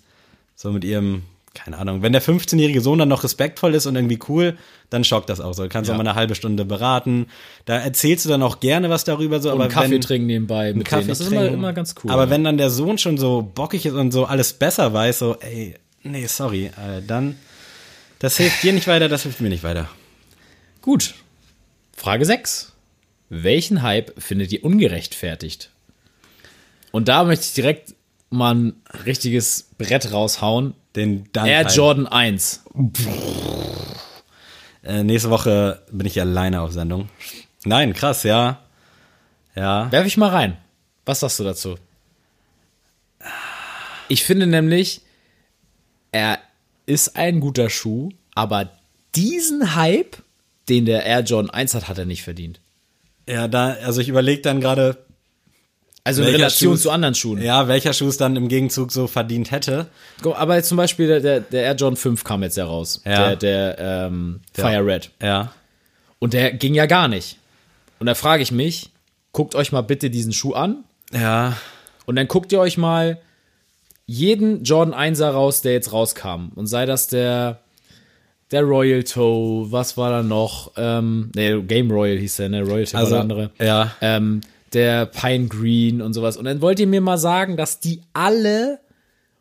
[0.55, 4.19] so mit ihrem keine Ahnung, wenn der 15-jährige Sohn dann noch respektvoll ist und irgendwie
[4.29, 4.57] cool,
[4.89, 5.63] dann schockt das auch so.
[5.63, 5.93] Du kannst Ja.
[5.93, 7.27] auch mal eine halbe Stunde beraten.
[7.65, 10.73] Da erzählst du dann auch gerne was darüber, so, Und aber Kaffee wenn, trinken nebenbei
[10.73, 11.09] mit Kaffee denen.
[11.09, 12.11] Das ist immer, immer ganz cool.
[12.11, 12.29] Aber ja.
[12.29, 15.75] wenn dann der Sohn schon so bockig ist und so alles besser weiß, so, ey,
[16.03, 17.35] nee, sorry, äh, dann,
[18.19, 19.89] das hilft dir nicht weiter, das hilft mir nicht weiter.
[20.81, 21.15] Gut.
[21.95, 22.71] Frage 6.
[23.29, 25.69] Welchen Hype findet ihr ungerechtfertigt?
[26.91, 27.93] Und da möchte ich direkt
[28.31, 28.73] mal ein
[29.05, 30.73] richtiges Brett raushauen.
[30.95, 32.63] Den dann Air Jordan 1.
[34.83, 37.07] Äh, nächste Woche bin ich alleine auf Sendung.
[37.63, 38.59] Nein, krass, ja.
[39.55, 39.91] Ja.
[39.91, 40.57] Werf ich mal rein.
[41.05, 41.75] Was sagst du dazu?
[44.07, 45.01] Ich finde nämlich,
[46.11, 46.39] er
[46.85, 48.71] ist ein guter Schuh, aber
[49.15, 50.17] diesen Hype,
[50.67, 52.59] den der Air Jordan 1 hat, hat er nicht verdient.
[53.27, 55.05] Ja, da, also ich überlege dann gerade,
[56.03, 57.41] Also in Welcher Relation Schuh- zu anderen Schuhen.
[57.43, 59.85] ja, welcher Schuh es dann im Gegenzug so verdient hätte.
[60.23, 63.01] Aber jetzt zum Beispiel der, der, der Air Jordan 5 kam jetzt ja raus.
[63.05, 63.35] Ja.
[63.35, 65.11] Der, der ähm, Fire Red.
[65.21, 65.53] Ja.
[66.19, 67.37] Und der ging ja gar nicht.
[67.99, 68.89] Und da frage ich mich,
[69.31, 70.83] guckt euch mal bitte diesen Schuh an
[71.13, 71.55] Ja.
[72.07, 73.19] und dann guckt ihr euch mal
[74.07, 76.49] jeden Jordan 1er raus, der jetzt rauskam.
[76.55, 77.59] Und sei das der,
[78.49, 80.71] der Royal Toe, was war da noch?
[80.77, 82.63] Ähm, ne, Game Royal hieß der, ne?
[82.63, 83.49] Royal Toe Also, war der andere.
[83.59, 83.91] ja.
[84.01, 84.41] Ähm,
[84.73, 86.37] der Pine Green und sowas.
[86.37, 88.79] Und dann wollt ihr mir mal sagen, dass die alle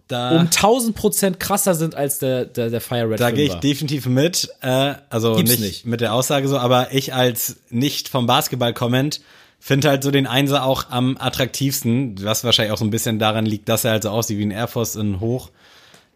[0.09, 3.53] Da, um 1000 Prozent krasser sind als der, der, der Fire Red da gehe ich
[3.53, 3.61] 5er.
[3.61, 4.49] definitiv mit.
[4.61, 5.87] Äh, also Gibt's nicht, nicht.
[5.87, 9.21] mit der Aussage so, aber ich als nicht vom Basketball kommend
[9.61, 13.45] finde halt so den Einser auch am attraktivsten, was wahrscheinlich auch so ein bisschen daran
[13.45, 15.51] liegt, dass er halt so aussieht wie ein Air Force in hoch.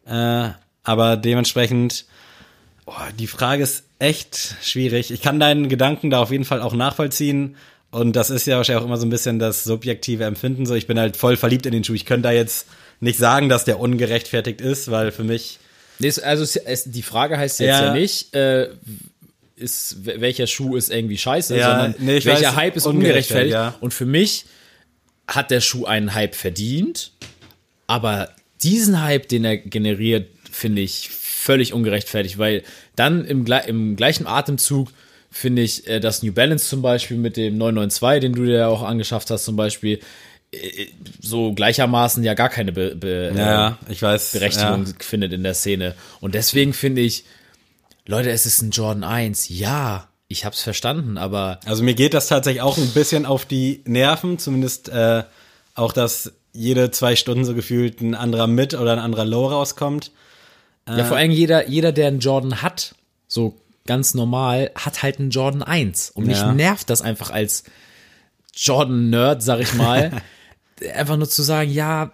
[0.06, 0.48] Äh,
[0.82, 2.06] aber dementsprechend,
[2.86, 5.10] oh, die Frage ist echt schwierig.
[5.10, 7.56] Ich kann deinen Gedanken da auf jeden Fall auch nachvollziehen.
[7.94, 10.66] Und das ist ja wahrscheinlich auch immer so ein bisschen das subjektive Empfinden.
[10.66, 11.94] So, ich bin halt voll verliebt in den Schuh.
[11.94, 12.66] Ich könnte da jetzt
[12.98, 15.60] nicht sagen, dass der ungerechtfertigt ist, weil für mich
[16.24, 17.84] also die Frage heißt jetzt Ja.
[17.86, 18.70] ja, nicht, äh,
[19.54, 23.76] ist, welcher Schuh ist irgendwie scheiße, Ja, sondern nee, welcher weiß, Hype ist ungerechtfertigt, ja.
[23.80, 24.46] Und für mich
[25.28, 27.12] hat der Schuh einen Hype verdient,
[27.86, 28.30] aber
[28.62, 32.64] diesen Hype, den er generiert, finde ich völlig ungerechtfertigt, weil
[32.96, 34.88] dann im, im gleichen Atemzug
[35.36, 38.68] finde ich, äh, dass New Balance zum Beispiel mit dem 992, den du dir ja
[38.68, 39.98] auch angeschafft hast, zum Beispiel,
[40.52, 40.86] äh,
[41.20, 44.30] so gleichermaßen ja gar keine Be Be äh, Ja, ich weiß.
[44.32, 44.92] Berechtigung Ja.
[45.00, 45.94] findet in der Szene.
[46.20, 47.24] Und deswegen finde ich,
[48.06, 49.48] Leute, es ist ein Jordan 1.
[49.48, 53.82] Ja, ich hab's verstanden, aber Also mir geht das tatsächlich auch ein bisschen auf die
[53.86, 55.24] Nerven, zumindest äh,
[55.74, 60.12] auch, dass jede zwei Stunden so gefühlt ein anderer Mit oder ein anderer Low rauskommt.
[60.88, 62.94] ja, vor allem jeder, jeder, der einen Jordan hat,
[63.26, 66.10] so ganz normal, hat halt einen Jordan 1.
[66.10, 66.52] Und mich Ja.
[66.52, 67.64] nervt das einfach als
[68.54, 70.10] Jordan-Nerd, sag ich mal,
[70.94, 72.12] einfach nur zu sagen, ja,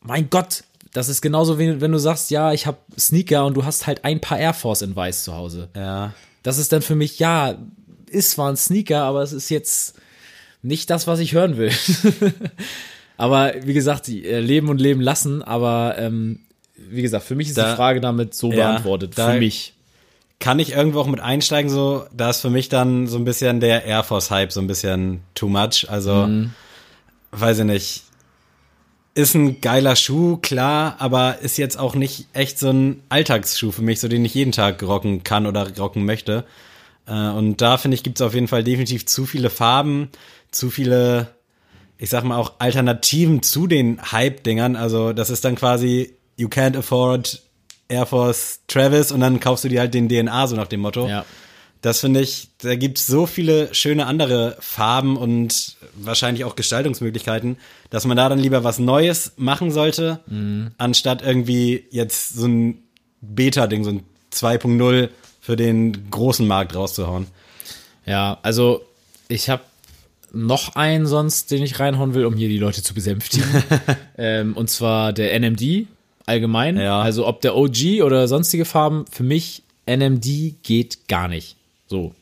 [0.00, 3.64] mein Gott, das ist genauso wie wenn du sagst, ja, ich habe Sneaker und du
[3.64, 5.68] hast halt ein paar Air Force in weiß zu Hause.
[5.76, 6.12] Ja.
[6.42, 7.54] Das ist dann für mich, ja,
[8.10, 9.94] ist zwar ein Sneaker, aber es ist jetzt
[10.62, 11.72] nicht das, was ich hören will.
[13.16, 16.40] aber wie gesagt, äh, leben und leben lassen, aber ähm,
[16.76, 19.12] wie gesagt, für mich ist Da- die Frage damit so Ja, beantwortet.
[19.16, 19.74] da- für mich.
[20.42, 23.60] Kann ich irgendwo auch mit einsteigen, so, da ist für mich dann so ein bisschen
[23.60, 25.86] der Air Force-Hype so ein bisschen too much.
[25.88, 26.52] Also, Mhm.
[27.30, 28.02] weiß ich nicht.
[29.14, 33.82] Ist ein geiler Schuh, klar, aber ist jetzt auch nicht echt so ein Alltagsschuh für
[33.82, 36.44] mich, so den ich jeden Tag rocken kann oder rocken möchte.
[37.06, 40.08] Äh, Und da finde ich, gibt es auf jeden Fall definitiv zu viele Farben,
[40.50, 41.28] zu viele,
[41.98, 44.74] ich sag mal auch Alternativen zu den Hype-Dingern.
[44.74, 47.42] Also das ist dann quasi, you can't afford
[47.92, 51.08] Air Force Travis und dann kaufst du dir halt den DNA, so nach dem Motto.
[51.08, 51.24] Ja.
[51.82, 57.56] Das finde ich, da gibt es so viele schöne andere Farben und wahrscheinlich auch Gestaltungsmöglichkeiten,
[57.90, 60.20] dass man da dann lieber was Neues machen sollte,
[60.78, 62.78] anstatt irgendwie jetzt so ein
[63.20, 65.08] Beta-Ding, so ein 2.0
[65.40, 67.26] für den großen Markt rauszuhauen.
[68.06, 68.82] Ja, also
[69.26, 69.62] ich habe
[70.32, 73.48] noch einen sonst, den ich reinhauen will, um hier die Leute zu besänftigen.
[74.18, 75.86] ähm, und zwar der NMD
[76.26, 76.76] allgemein.
[76.76, 77.00] Ja.
[77.00, 81.56] Also ob der OG oder sonstige Farben, für mich NMD geht gar nicht.
[81.86, 82.14] So.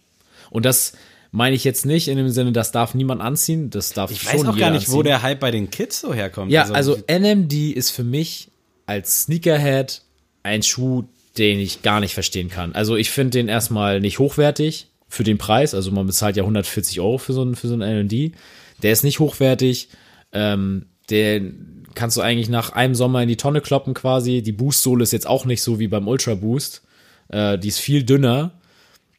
[0.51, 0.93] Und das
[1.33, 3.71] meine ich jetzt nicht in dem Sinne, das darf niemand anziehen.
[3.71, 5.05] Das darf Ich schon weiß auch gar nicht, wo anziehen.
[5.05, 6.51] der Hype bei den Kids so herkommt.
[6.51, 8.49] Ja, also, NMD ist für mich
[8.87, 10.03] als Sneakerhead
[10.43, 11.05] ein Schuh,
[11.39, 12.73] den ich gar nicht verstehen kann.
[12.75, 15.75] Also ich finde den erstmal nicht hochwertig für den Preis.
[15.75, 18.33] Also man bezahlt ja 140 Euro für so einen, für so einen NMD.
[18.83, 19.89] Der ist nicht hochwertig.
[20.33, 24.43] Ähm, den kannst du eigentlich nach einem Sommer in die Tonne kloppen quasi.
[24.43, 26.83] Die Boost-Sohle ist jetzt auch nicht so wie beim Ultra Boost.
[27.29, 28.53] Äh, die ist viel dünner.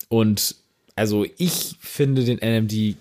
[0.10, 0.56] Und
[0.96, 2.96] also ich finde den NMD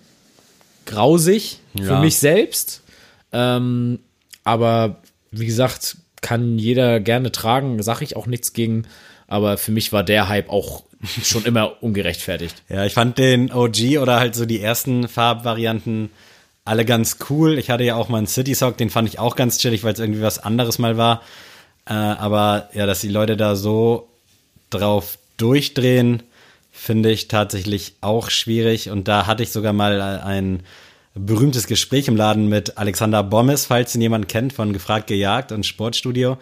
[0.85, 1.99] grausig für Ja.
[2.01, 2.81] mich selbst.
[3.31, 3.99] Ähm,
[4.43, 4.97] aber
[5.31, 8.83] wie gesagt, kann jeder gerne tragen, sage ich auch nichts gegen.
[9.27, 10.83] Aber für mich war der Hype auch
[11.23, 12.63] schon immer ungerechtfertigt.
[12.69, 16.09] Ja, ich fand den OG oder halt so die ersten Farbvarianten
[16.65, 17.57] alle ganz cool.
[17.57, 19.93] Ich hatte ja auch mal einen City Sock, den fand ich auch ganz chillig, weil
[19.93, 21.21] es irgendwie was anderes mal war.
[21.85, 24.09] Äh, aber ja, dass die Leute da so
[24.69, 26.23] drauf durchdrehen,
[26.71, 28.89] finde ich tatsächlich auch schwierig.
[28.89, 30.61] Und da hatte ich sogar mal ein
[31.13, 35.65] berühmtes Gespräch im Laden mit Alexander Bommes, falls ihn jemand kennt, von Gefragt Gejagt und
[35.65, 36.37] Sportstudio.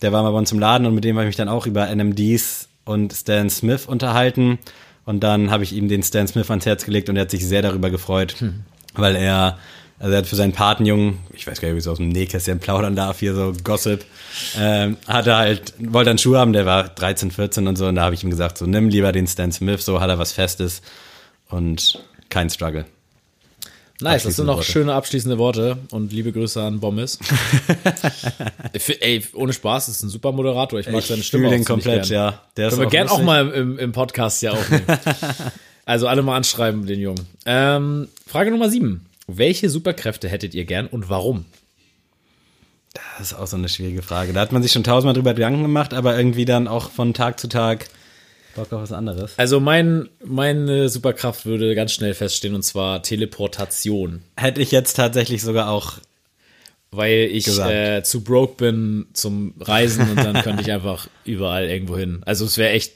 [0.00, 1.66] Der war mal bei uns im Laden und mit dem habe ich mich dann auch
[1.66, 4.58] über NMDs und Stan Smith unterhalten.
[5.04, 7.46] Und dann habe ich ihm den Stan Smith ans Herz gelegt und er hat sich
[7.46, 8.36] sehr darüber gefreut,
[8.94, 9.58] weil er,
[9.98, 12.08] also er hat für seinen Patenjungen, ich weiß gar nicht, wie ich so aus dem
[12.08, 14.04] Nähkästchen plaudern darf, hier so Gossip,
[14.58, 17.94] ähm, hat er halt, wollte einen Schuh haben, der war 13, 14 und so, und
[17.96, 20.32] da habe ich ihm gesagt, so nimm lieber den Stan Smith, so hat er was
[20.32, 20.82] Festes
[21.48, 22.84] und kein Struggle.
[24.00, 24.72] Nice, das sind noch Worte.
[24.72, 27.20] schöne abschließende Worte und liebe Grüße an Bommes.
[29.00, 30.80] Ey, ohne Spaß, ist ein super Moderator.
[30.80, 32.32] Ich mag Ich seine Stimme auch den komplett, gern.
[32.32, 32.40] ja.
[32.56, 34.84] Der ist Können wir gern auch mal im, im Podcast hier aufnehmen.
[35.84, 37.26] also alle mal anschreiben, den Jungen.
[37.46, 39.06] Ähm, Frage Nummer sieben.
[39.26, 41.44] Welche Superkräfte hättet ihr gern und warum?
[43.18, 44.32] Das ist auch so eine schwierige Frage.
[44.32, 47.40] Da hat man sich schon tausendmal drüber Gedanken gemacht, aber irgendwie dann auch von Tag
[47.40, 47.86] zu Tag
[48.54, 49.38] Bock auf was anderes.
[49.38, 54.22] Also mein, meine Superkraft würde ganz schnell feststehen und zwar Teleportation.
[54.36, 55.94] Hätte ich jetzt tatsächlich sogar auch,
[56.90, 61.96] Weil ich äh, zu broke bin zum Reisen und dann könnte ich einfach überall irgendwo
[61.96, 62.22] hin.
[62.26, 62.92] Also es wäre echt,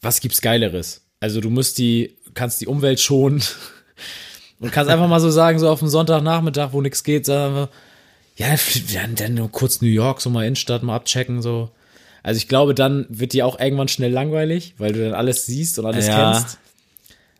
[0.00, 1.02] was gibt's Geileres?
[1.20, 3.42] Also du musst die, kannst die Umwelt schonen
[4.60, 7.68] und kannst einfach mal so sagen, so auf dem Sonntagnachmittag, wo nichts geht, sagen wir,
[8.36, 8.54] ja,
[8.94, 11.70] dann, dann nur kurz New York, so mal Innenstadt mal abchecken, so.
[12.22, 15.78] Also ich glaube, dann wird dir auch irgendwann schnell langweilig, weil du dann alles siehst
[15.78, 16.32] und alles Ja.
[16.32, 16.58] kennst.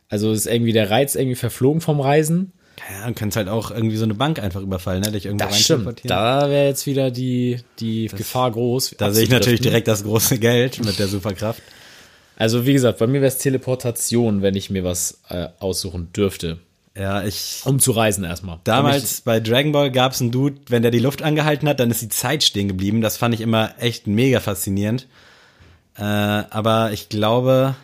[0.09, 2.53] Also ist irgendwie der Reiz irgendwie verflogen vom Reisen.
[2.91, 5.13] ja, du kannst halt auch irgendwie so eine Bank einfach überfallen, ne?
[5.13, 6.01] Dich irgendwo Das stimmt.
[6.05, 8.95] Da wäre jetzt wieder die, die Gefahr groß.
[8.99, 11.63] Da sehe ich natürlich direkt das große Geld mit der Superkraft.
[12.39, 16.59] Also wie gesagt, bei mir wäre es Teleportation, wenn ich mir was äh, aussuchen dürfte.
[16.97, 17.63] Ja, ich.
[17.65, 18.61] Um zu reisen erstmal.
[18.63, 21.91] Damals bei Dragon Ball gab es einen Dude, wenn der die Luft angehalten hat, dann
[21.91, 23.01] ist die Zeit stehen geblieben.
[23.01, 25.09] Das fand ich immer echt mega faszinierend.
[25.97, 27.75] Äh, aber ich glaube,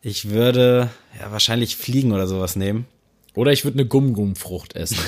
[0.00, 2.86] ich würde ja wahrscheinlich fliegen oder sowas nehmen.
[3.34, 4.98] Oder ich würde eine Gum-Gum-Frucht essen.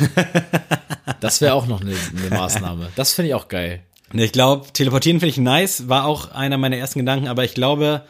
[1.20, 2.90] das wäre auch noch eine, eine Maßnahme.
[2.94, 3.80] Das finde ich auch geil.
[4.12, 8.02] Ich glaube, teleportieren finde ich nice, war auch einer meiner ersten Gedanken, aber ich glaube,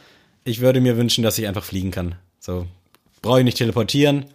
[0.44, 2.16] ich würde mir wünschen, dass ich einfach fliegen kann.
[2.38, 2.66] So,
[3.22, 4.26] brauche ich nicht teleportieren,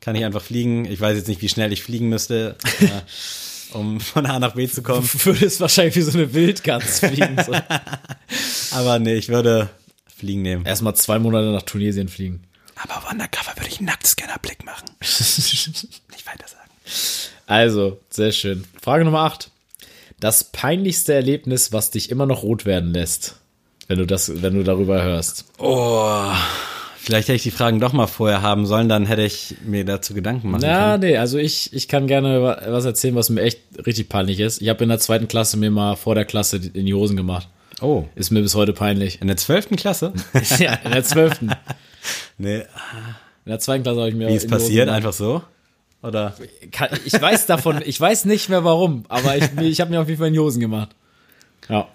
[0.00, 0.84] kann ich einfach fliegen.
[0.84, 4.68] Ich weiß jetzt nicht, wie schnell ich fliegen müsste, äh, um von A nach B
[4.68, 5.08] zu kommen.
[5.12, 7.36] Du würdest wahrscheinlich wie so eine Wildgans fliegen.
[7.44, 7.52] So.
[8.76, 9.68] Aber nee, ich würde
[10.16, 10.64] fliegen nehmen.
[10.64, 12.44] Erstmal zwei Monate nach Tunesien fliegen.
[12.76, 14.86] Aber Undercover würde ich einen Nacktscannerblick machen.
[15.00, 16.70] nicht weiter sagen.
[17.46, 18.64] Also, sehr schön.
[18.80, 19.50] Frage Nummer 8.
[20.20, 23.36] Das peinlichste Erlebnis, was dich immer noch rot werden lässt,
[23.88, 25.44] wenn du das, wenn du darüber hörst.
[25.58, 26.24] Oh,
[26.98, 30.12] vielleicht hätte ich die Fragen doch mal vorher haben sollen, dann hätte ich mir dazu
[30.14, 31.10] Gedanken machen Na, können.
[31.10, 34.60] nee, also ich, ich kann gerne wa- was erzählen, was mir echt richtig peinlich ist.
[34.60, 37.48] Ich habe in der zweiten Klasse mir mal vor der Klasse in die Hosen gemacht.
[37.80, 39.20] Oh, Ist mir bis heute peinlich.
[39.20, 40.12] in der zwölften Klasse?
[40.58, 41.50] ja, in der zwölften.
[42.38, 42.64] nee, In
[43.50, 44.88] der zweiten Klasse habe ich mir wie ist passiert?
[44.88, 45.42] Einfach so?
[46.02, 46.34] Oder?
[47.04, 50.18] Ich weiß davon, ich weiß nicht mehr warum, aber ich, ich habe mir auf jeden
[50.18, 50.90] Fall in die Hosen gemacht.
[51.68, 51.88] Ja.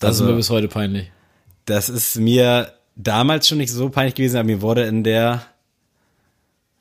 [0.00, 1.10] Das Also- ist mir bis heute peinlich.
[1.66, 5.42] Das ist mir damals schon nicht so peinlich gewesen, aber mir wurde in der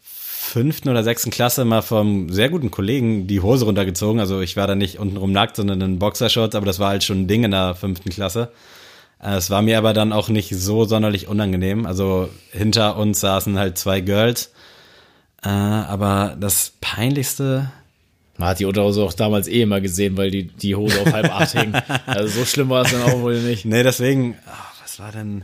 [0.01, 4.19] fünften oder sechsten Klasse mal vom sehr guten Kollegen die Hose runtergezogen.
[4.19, 7.21] Also ich war da nicht untenrum nackt, sondern in Boxershorts, aber das war halt schon
[7.21, 8.51] ein Ding in der fünften Klasse.
[9.21, 11.85] Äh, Es war mir aber dann auch nicht so sonderlich unangenehm.
[11.85, 14.51] Also hinter uns saßen halt zwei Girls.
[15.43, 17.71] Äh, aber das peinlichste,
[18.39, 21.25] Man hat die Unterhose auch damals eh immer gesehen, weil die, die Hose auf halb
[21.35, 21.73] acht hing.
[22.05, 23.65] Also so schlimm war es dann auch wohl nicht.
[23.65, 25.43] nee, deswegen, ah, was war denn?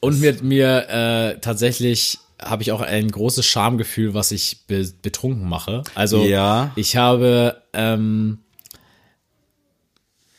[0.00, 5.48] Und mir, mir äh, tatsächlich habe ich auch ein großes Schamgefühl, was ich be betrunken
[5.48, 5.82] mache.
[5.94, 6.70] Also Ja.
[6.76, 8.38] ich habe, ähm,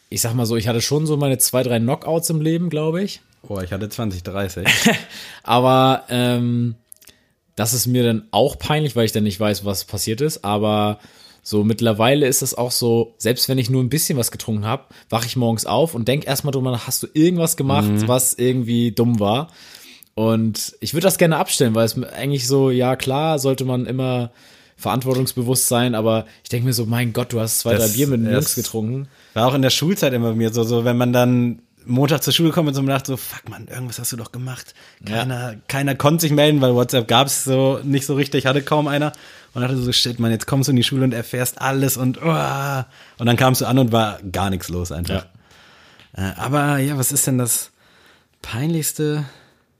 [0.10, 3.04] ich sag mal so, ich hatte schon so meine zwei, drei Knockouts im Leben, glaube
[3.04, 3.22] ich.
[3.48, 4.66] Oh, ich hatte 20, 30.
[5.44, 6.76] Aber ähm,
[7.56, 10.44] das ist mir dann auch peinlich, weil ich dann nicht weiß, was passiert ist.
[10.46, 11.00] Aber
[11.46, 14.86] so mittlerweile ist es auch so, selbst wenn ich nur ein bisschen was getrunken habe,
[15.10, 18.92] wache ich morgens auf und denk erstmal drüber nach, hast du irgendwas gemacht, was irgendwie
[18.94, 19.50] dumm war?
[20.16, 24.32] Und ich würde das gerne abstellen, weil es eigentlich so, ja klar, sollte man immer
[24.78, 28.08] verantwortungsbewusst sein, aber ich denke mir so, mein Gott, du hast zwei, Das- drei Bier
[28.08, 29.08] mit den Jungs getrunken.
[29.34, 32.32] War auch in der Schulzeit immer bei mir so, so wenn man dann Montag zur
[32.32, 34.74] Schule gekommen und so dachte so, fuck man, irgendwas hast du doch gemacht.
[35.06, 39.12] Keiner, keiner konnte sich melden, weil WhatsApp gab's so nicht so richtig, hatte kaum einer.
[39.54, 42.20] Und dachte so, shit, man, jetzt kommst du in die Schule und erfährst alles und
[42.24, 42.84] oh.
[43.20, 45.28] Und dann kamst du an und war gar nichts los einfach.
[46.16, 47.72] Äh, aber ja, was ist denn das
[48.42, 49.26] peinlichste?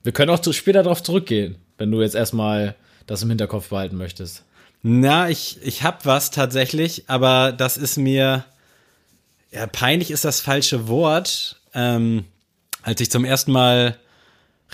[0.04, 2.76] Wir können auch zu- später darauf zurückgehen, wenn du jetzt erstmal
[3.08, 4.44] das im Hinterkopf behalten möchtest.
[4.84, 8.44] Na, ich, ich hab was tatsächlich, aber das ist mir,
[9.52, 11.60] ja, peinlich ist das falsche Wort.
[11.74, 12.26] Ähm,
[12.84, 13.98] als ich zum ersten Mal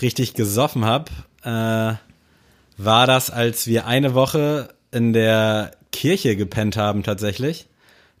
[0.02, 1.10] richtig gesoffen hab,
[1.42, 1.94] äh,
[2.76, 7.66] war das, als wir eine Woche in der Kirche gepennt haben tatsächlich.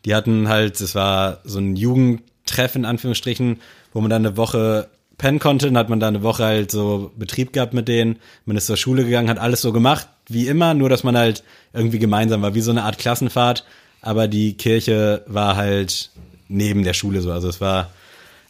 [0.04, 3.60] Die hatten halt, es war so ein Jugendtreff in Anführungsstrichen,
[3.92, 5.66] wo man dann eine Woche pennen konnte.
[5.66, 8.18] Dann hat man da eine Woche halt so Betrieb gehabt mit denen.
[8.46, 11.44] Man ist zur Schule gegangen, hat alles so gemacht, wie immer, nur dass man halt
[11.72, 13.64] irgendwie gemeinsam war, wie so eine Art Klassenfahrt.
[14.00, 16.10] Aber die Kirche war halt
[16.48, 17.30] neben der Schule so.
[17.30, 17.90] Also es war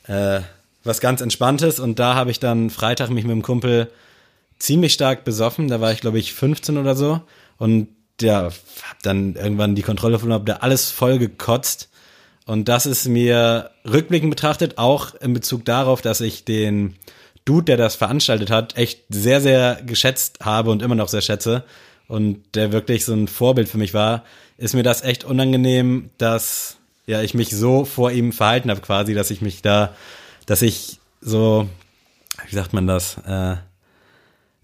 [0.07, 0.41] äh,
[0.85, 1.81] was ganz Entspanntes.
[1.81, 3.91] Und da habe ich dann Freitag mich mit dem Kumpel
[4.59, 5.69] ziemlich stark besoffen.
[5.69, 7.21] Da war ich, glaube ich, 15 oder so.
[7.59, 7.89] Und
[8.23, 11.89] ja, hab dann irgendwann die Kontrolle verloren, hab da alles voll gekotzt.
[12.47, 16.97] Und das ist mir rückblickend betrachtet auch in Bezug darauf, dass ich den
[17.45, 21.65] Dude, der das veranstaltet hat, echt sehr, sehr geschätzt habe und immer noch sehr schätze
[22.09, 24.25] und der wirklich so ein Vorbild für mich war,
[24.59, 29.15] ist mir das echt unangenehm, dass ja ich mich so vor ihm verhalten habe quasi,
[29.15, 29.95] dass ich mich da,
[30.45, 31.69] dass ich so,
[32.49, 33.57] wie sagt man das, äh,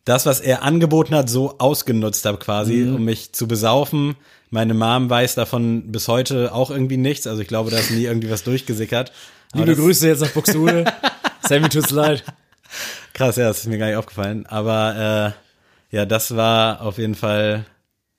[0.06, 4.14] das, was er angeboten hat, so ausgenutzt habe quasi, um mich zu besaufen.
[4.50, 7.26] Meine Mom weiß davon bis heute auch irgendwie nichts.
[7.26, 9.10] Also ich glaube, da ist nie irgendwie was durchgesickert.
[9.52, 10.84] Aber Liebe Grüße jetzt nach Buxtehude.
[11.42, 12.22] Sammy tut's leid.
[13.14, 14.46] Krass, ja, das ist mir gar nicht aufgefallen.
[14.46, 15.34] Aber
[15.92, 17.64] äh, ja, das war auf jeden Fall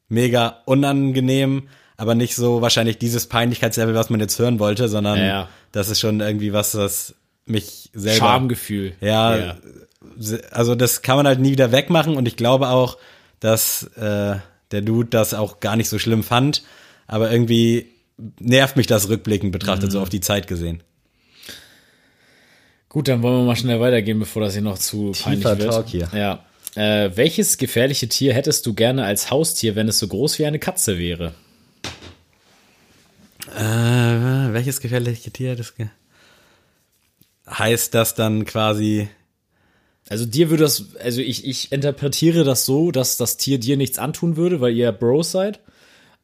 [0.10, 5.26] mega unangenehm, aber nicht so wahrscheinlich dieses Peinlichkeitslevel, was man jetzt hören wollte, sondern Ja,
[5.26, 5.50] ja.
[5.72, 8.26] das ist schon irgendwie was, das mich selber.
[8.26, 8.94] Schamgefühl.
[9.00, 9.56] Ja,
[10.52, 12.98] also das kann man halt nie wieder wegmachen und ich glaube auch,
[13.40, 14.36] dass äh,
[14.72, 16.64] der Dude das auch gar nicht so schlimm fand,
[17.08, 17.88] aber irgendwie
[18.40, 19.92] nervt mich das rückblickend betrachtet, Mhm.
[19.94, 20.82] so auf die Zeit gesehen.
[22.90, 25.62] Gut, dann wollen wir mal schnell weitergehen, bevor das hier noch zu peinlich wird.
[25.70, 26.10] Talk hier.
[26.14, 26.44] Ja.
[26.76, 30.60] Äh, welches gefährliche Tier hättest du gerne als Haustier, wenn es so groß wie eine
[30.60, 31.34] Katze wäre?
[33.56, 35.88] Äh, welches gefährliche Tier das ge
[37.50, 39.08] heißt das dann quasi
[40.10, 44.00] Also dir würde das, also ich, ich interpretiere das so, dass das Tier dir nichts
[44.00, 45.60] antun würde, weil ihr Bros seid.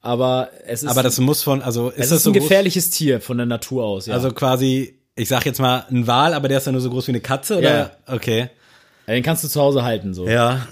[0.01, 2.43] Aber es ist, aber das muss von also ist es das ist so ein groß,
[2.43, 4.07] gefährliches Tier von der Natur aus.
[4.07, 4.13] Ja.
[4.15, 7.07] also quasi ich sag jetzt mal ein Wal, aber der ist ja nur so groß
[7.07, 7.91] wie eine Katze oder Ja.
[8.07, 8.49] okay.
[9.07, 10.27] den kannst du zu Hause halten so.
[10.27, 10.67] Ja,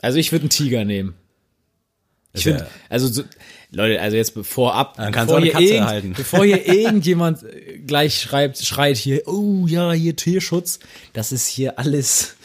[0.00, 1.14] Also ich würde einen Tiger nehmen.
[2.36, 3.22] Ich ja- finde, also so,
[3.72, 6.14] Leute, also jetzt bevor ab, Dann kannst bevor du auch eine hier Katze irgend- halten.
[6.16, 10.78] bevor hier irgendjemand äh, gleich schreibt, schreit hier, oh ja, hier Tierschutz,
[11.12, 12.36] das ist hier alles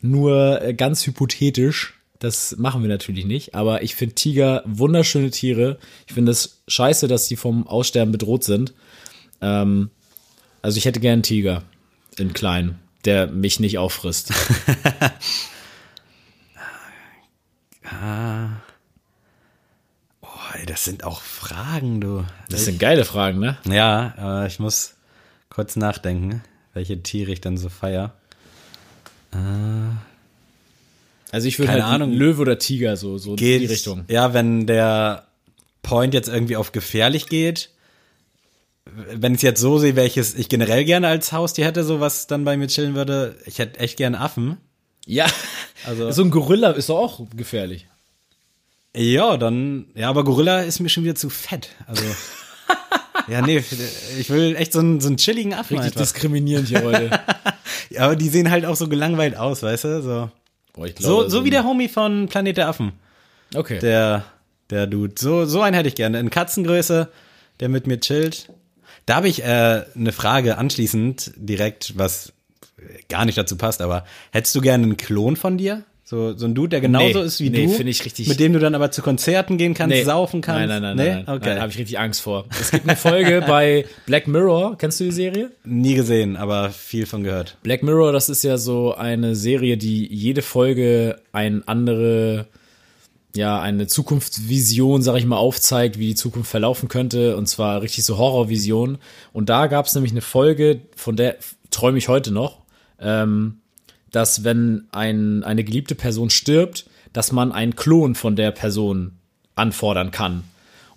[0.00, 1.94] nur äh, ganz hypothetisch.
[2.20, 5.78] Das machen wir natürlich nicht, aber ich finde Tiger wunderschöne Tiere.
[6.08, 8.72] Ich finde es scheiße, dass die vom Aussterben bedroht sind.
[9.40, 9.90] Ähm,
[10.62, 11.62] also ich hätte gern einen Tiger
[12.16, 14.32] in klein, der mich nicht auffrisst.
[17.84, 17.90] ey,
[20.66, 22.24] das sind auch Fragen, du.
[22.50, 23.56] Das sind geile Fragen, ne?
[23.68, 24.94] Ja, aber ich muss
[25.50, 26.42] kurz nachdenken,
[26.74, 28.14] welche Tiere ich dann so feier.
[31.30, 32.12] Also ich würde Keine halt Ahnung.
[32.12, 34.04] Löwe oder Tiger so so in die Geht, Richtung.
[34.08, 35.26] Ja, wenn der
[35.82, 37.70] Point jetzt irgendwie auf gefährlich geht,
[38.86, 42.26] wenn ich es jetzt so sehe, welches ich generell gerne als Haustier hätte, so was
[42.26, 44.56] dann bei mir chillen würde, ich hätte echt gern Affen.
[45.04, 45.26] Ja,
[45.84, 47.86] Also- so ein Gorilla ist doch auch gefährlich.
[48.96, 51.70] Ja, dann, ja, aber Gorilla ist mir schon wieder zu fett.
[51.86, 52.04] Also,
[53.28, 53.62] ja, nee,
[54.18, 56.00] ich will echt so einen, so einen chilligen Affen Richtig einfach.
[56.00, 57.20] diskriminierend hier heute.
[57.90, 60.02] Ja, aber die sehen halt auch so gelangweilt aus, weißt du?
[60.02, 60.30] So,
[60.74, 62.92] Boah, ich so, glaube, so wie der Homie von Planet der Affen.
[63.54, 63.78] Okay.
[63.78, 64.24] Der,
[64.68, 65.14] der Dude.
[65.18, 66.20] So, so einen hätte ich gerne.
[66.20, 67.08] In Katzengröße,
[67.60, 68.50] der mit mir chillt.
[69.06, 72.32] Da habe ich äh, eine Frage anschließend direkt, was
[73.08, 75.84] gar nicht dazu passt, aber hättest du gerne einen Klon von dir?
[76.10, 77.72] So, so ein Dude, der genauso Nee, ist wie nee, du?
[77.72, 80.66] finde ich richtig- Mit dem du dann aber zu Konzerten gehen kannst, saufen kannst?
[80.66, 81.22] Nein, nein, nein, nee?
[81.22, 81.36] nein.
[81.36, 81.50] Okay.
[81.50, 82.46] Nein, habe ich richtig Angst vor.
[82.58, 84.78] Es gibt eine Folge bei Black Mirror.
[84.78, 85.50] Kennst du die Serie?
[85.64, 87.58] Nie gesehen, aber viel von gehört.
[87.62, 92.46] Black Mirror, das ist ja so eine Serie, die jede Folge ein andere,
[93.36, 97.36] ja, eine Zukunftsvision, sag ich mal, aufzeigt, wie die Zukunft verlaufen könnte.
[97.36, 98.96] Und zwar richtig so Horrorvision.
[99.34, 101.36] Und da gab es nämlich eine Folge, von der
[101.70, 102.62] träume ich heute noch,
[102.98, 103.58] ähm,
[104.10, 109.12] dass wenn ein, eine geliebte Person stirbt, dass man einen Klon von der Person
[109.54, 110.44] anfordern kann.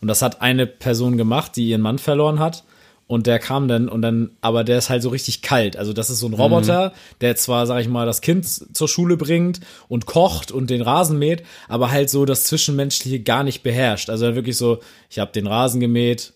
[0.01, 2.63] Und das hat eine Person gemacht, die ihren Mann verloren hat.
[3.07, 5.75] Und der kam dann und dann, aber der ist halt so richtig kalt.
[5.75, 9.17] Also das ist so ein Roboter, der zwar, sag ich mal, das Kind zur Schule
[9.17, 9.59] bringt
[9.89, 14.09] und kocht und den Rasen mäht, aber halt so das Zwischenmenschliche gar nicht beherrscht.
[14.09, 16.31] Also wirklich so, ich habe den Rasen gemäht,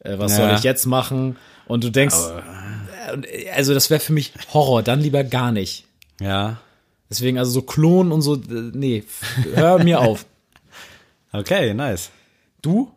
[0.00, 0.54] äh, was soll Ja.
[0.58, 1.36] ich jetzt machen?
[1.66, 2.16] Und du denkst,
[3.08, 5.86] äh, und, äh, also das wäre für mich Horror, dann lieber gar nicht.
[6.22, 6.58] Ja.
[7.10, 9.04] Deswegen also so Klonen und so, nee,
[9.54, 10.26] hör mir auf.
[11.34, 12.10] Okay, nice.
[12.60, 12.92] Du?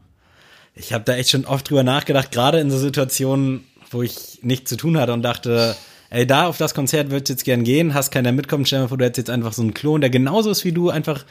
[0.73, 4.69] Ich habe da echt schon oft drüber nachgedacht, gerade in so Situationen, wo ich nichts
[4.69, 5.73] zu tun hatte und dachte,
[6.09, 8.89] ey, da auf das Konzert würdest du jetzt gern gehen, hast keiner mitkommen, stell dir
[8.89, 11.23] vor, du hättest jetzt einfach so einen Klon, der genauso ist wie du, einfach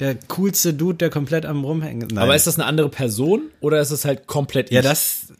[0.00, 2.12] der coolste Dude, der komplett am rumhängt.
[2.12, 2.18] Nein.
[2.18, 4.86] Aber ist das eine andere Person oder ist es halt komplett ja, ich?
[4.86, 5.32] das,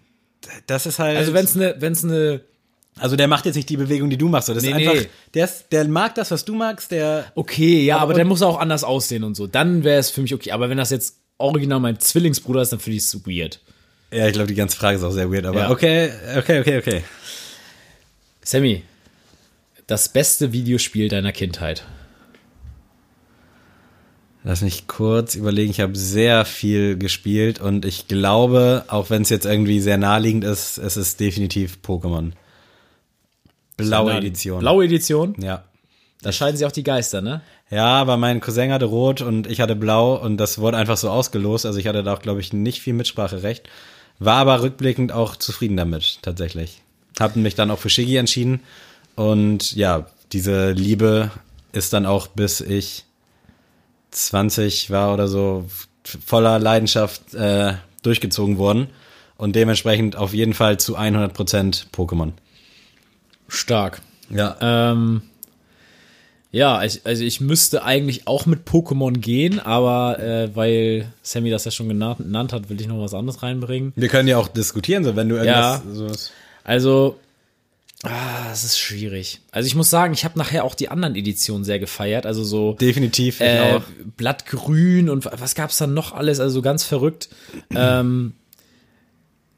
[0.67, 1.17] das ist halt.
[1.17, 2.41] Also wenn es eine, wenn es eine,
[2.99, 4.49] also der macht jetzt nicht die Bewegung, die du machst.
[4.49, 5.07] Das Nee, ist einfach, nee.
[5.35, 7.31] der, ist, der mag das, was du magst, der.
[7.35, 9.47] okay, ja, aber, Aber- der muss auch anders aussehen und so.
[9.47, 10.53] Dann wäre es für mich okay.
[10.53, 13.61] Aber wenn das jetzt original mein Zwillingsbruder ist, dann finde ich es weird.
[14.13, 15.71] Ja, ich glaube, die ganze Frage ist auch sehr weird, aber Ja.
[15.71, 17.05] okay, okay, okay, okay.
[18.43, 18.83] Sammy,
[19.89, 21.85] das beste Videospiel deiner Kindheit.
[24.47, 25.71] Lass mich kurz überlegen.
[25.71, 30.45] Ich habe sehr viel gespielt und ich glaube, auch wenn es jetzt irgendwie sehr naheliegend
[30.45, 32.33] ist, es ist definitiv Pokémon.
[33.77, 34.61] Blaue Edition.
[34.61, 35.35] Blaue Edition.
[35.41, 35.65] Ja.
[36.23, 37.43] Da scheiden sich auch die Geister, ne?
[37.71, 41.11] Ja, aber mein Cousin hatte rot und ich hatte blau und das wurde einfach so
[41.11, 41.67] ausgelost.
[41.67, 43.69] Also ich hatte da auch, glaube ich, nicht viel Mitspracherecht.
[44.19, 46.83] War aber rückblickend auch zufrieden damit, tatsächlich.
[47.19, 48.61] Hab mich dann auch für Shiggy entschieden.
[49.17, 51.31] Und ja, diese Liebe
[51.73, 53.05] ist dann auch bis ich
[54.13, 55.67] 20 war oder so
[56.05, 58.89] voller Leidenschaft äh, durchgezogen worden.
[59.37, 62.33] Und dementsprechend auf jeden Fall zu 100% Pokémon.
[63.49, 64.01] Stark.
[64.31, 64.57] Ja.
[64.61, 65.23] Ähm,
[66.55, 71.65] ja, ich, also ich müsste eigentlich auch mit Pokémon gehen, aber äh, weil Sammy das
[71.65, 73.93] ja schon genannt, genannt hat, will ich noch was anderes reinbringen.
[73.97, 76.07] Wir können ja auch diskutieren, so wenn du irgendwas so
[76.63, 77.19] Also,
[78.05, 79.41] ah, es ist schwierig.
[79.51, 82.25] Also ich muss sagen, ich habe nachher auch die anderen Editionen sehr gefeiert.
[82.25, 83.81] Also so definitiv äh.
[84.17, 86.39] Blattgrün und was gab's dann noch alles?
[86.39, 87.31] Also ganz verrückt.
[87.75, 88.35] ähm,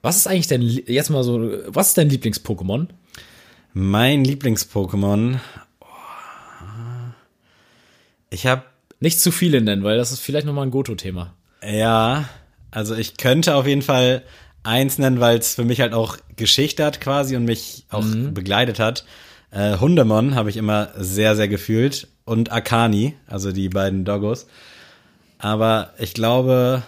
[0.00, 2.86] was ist eigentlich dein, jetzt mal so, was ist dein Lieblings-Pokémon?
[3.78, 5.38] Mein Lieblings-Pokémon.
[5.80, 5.84] oh,
[8.30, 8.62] Ich habe
[9.00, 11.34] Nicht zu viele nennen, weil das ist vielleicht nochmal ein Goto-Thema.
[11.62, 12.26] ja,
[12.70, 14.22] also ich könnte auf jeden Fall
[14.62, 18.78] eins nennen, weil es für mich halt auch Geschichte hat quasi und mich auch begleitet
[18.78, 19.04] hat.
[19.50, 24.46] Äh, Hundemon habe ich immer sehr, sehr gefühlt und Akani, also die beiden Doggos.
[25.36, 26.82] Aber ich glaube,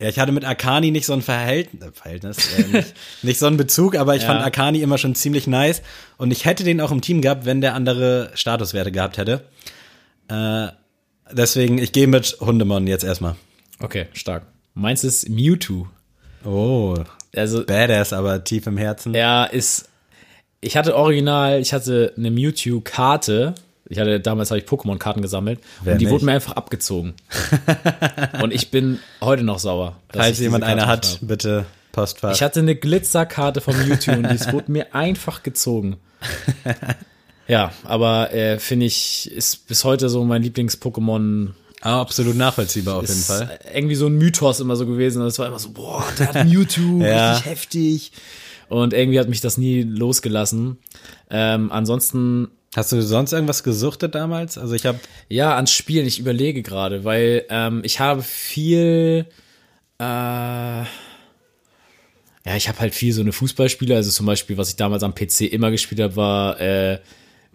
[0.00, 3.46] ja, ich hatte mit Akani nicht so ein Verhältnis, äh, Verhältnis äh, nicht, nicht so
[3.46, 4.28] einen Bezug, aber ich Ja.
[4.28, 5.82] fand Akani immer schon ziemlich nice
[6.18, 9.44] und ich hätte den auch im Team gehabt, wenn der andere Statuswerte gehabt hätte.
[10.28, 10.68] Äh,
[11.32, 13.34] deswegen, ich gehe mit Hundemon jetzt erstmal.
[13.80, 14.44] Okay, stark.
[14.74, 15.88] Meins ist Mewtwo.
[16.44, 16.94] Oh,
[17.34, 19.14] Also badass, aber tief im Herzen.
[19.14, 19.88] er ist.
[20.60, 23.54] Ich hatte original, ich hatte eine Mewtwo-Karte.
[23.88, 26.12] Ich hatte damals habe ich Pokémon-Karten gesammelt Wer und die nicht?
[26.12, 27.14] wurden mir einfach abgezogen.
[28.42, 29.96] und ich bin heute noch sauer.
[30.10, 31.26] Falls jemand eine hat, habe.
[31.26, 32.32] bitte Postfach.
[32.34, 35.96] Ich hatte eine Glitzerkarte von Mewtwo und die wurde mir einfach gezogen.
[37.48, 41.52] Ja, aber äh, finde ich, ist bis heute so mein Lieblings-Pokémon.
[41.80, 43.58] Ah, absolut nachvollziehbar auf jeden Fall.
[43.74, 45.22] irgendwie so ein Mythos immer so gewesen.
[45.22, 47.32] Und es war immer so, boah, der hat Mewtwo, Ja.
[47.32, 48.12] richtig heftig.
[48.68, 50.76] Und irgendwie hat mich das nie losgelassen.
[51.30, 52.48] Ähm, ansonsten,
[52.78, 54.56] Hast du sonst irgendwas gesuchtet damals?
[54.56, 54.98] Also ich habe
[55.28, 59.26] ja, ans Spielen, ich überlege gerade, weil ähm, ich habe viel,
[59.98, 60.86] äh, ja,
[62.56, 63.94] ich habe halt viel so eine Fußballspiele.
[63.96, 66.98] Also zum Beispiel, was ich damals am PC immer gespielt habe, war äh,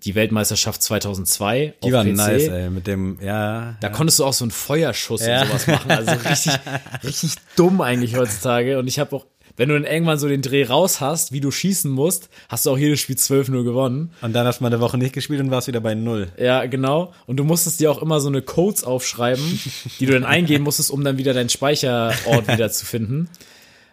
[0.03, 2.15] die Weltmeisterschaft 2002 die waren PC.
[2.17, 3.77] nice, ey, mit dem ja.
[3.79, 5.41] Da konntest du auch so einen Feuerschuss Ja.
[5.43, 5.91] und sowas machen.
[5.91, 6.53] Also richtig,
[7.03, 8.77] richtig dumm eigentlich heutzutage.
[8.77, 11.51] Und ich habe auch, wenn du dann irgendwann so den Dreh raus hast, wie du
[11.51, 14.11] schießen musst, hast du auch jedes Spiel 12-0 gewonnen.
[14.21, 16.29] Und dann hast du mal eine Woche nicht gespielt und warst wieder bei null.
[16.37, 17.13] Ja, genau.
[17.27, 19.59] Und du musstest dir auch immer so eine Codes aufschreiben,
[19.99, 23.29] die du dann eingeben musstest, um dann wieder deinen Speicherort wieder zu finden.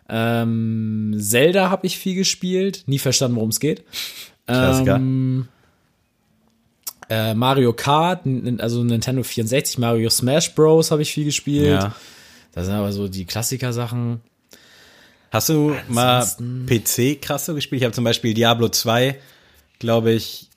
[0.09, 3.85] Ähm, Zelda habe ich viel gespielt, nie verstanden, worum es geht.
[4.47, 4.97] Klassiker.
[4.97, 5.49] Ähm,
[7.09, 8.23] äh, Mario Kart,
[8.59, 10.91] also Nintendo 64, Mario Smash Bros.
[10.91, 11.83] habe ich viel gespielt.
[11.83, 11.95] Ja.
[12.53, 14.21] Das sind aber so die Klassiker-Sachen.
[15.31, 17.81] Hast du mal Ansonsten- PC krass so gespielt?
[17.81, 19.17] Ich habe zum Beispiel Diablo 2,
[19.79, 20.49] glaube ich,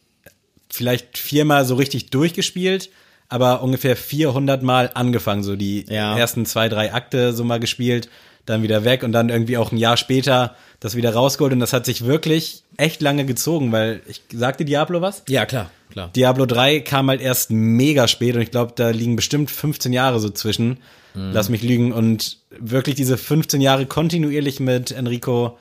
[0.69, 2.89] vielleicht viermal so richtig durchgespielt,
[3.29, 6.17] aber ungefähr 400 Mal angefangen, so die Ja.
[6.17, 8.09] ersten zwei, drei Akte so mal gespielt,
[8.45, 11.71] dann wieder weg und dann irgendwie auch ein Jahr später das wieder rausgeholt und das
[11.71, 15.23] hat sich wirklich echt lange gezogen, weil ich sagte Diablo was?
[15.29, 16.09] Ja, klar, klar.
[16.15, 20.19] Diablo 3 kam halt erst mega spät und ich glaube, da liegen bestimmt 15 Jahre
[20.19, 20.77] so zwischen.
[21.13, 21.91] Lass mich lügen.
[21.91, 25.57] Und wirklich diese 15 Jahre kontinuierlich mit Enrico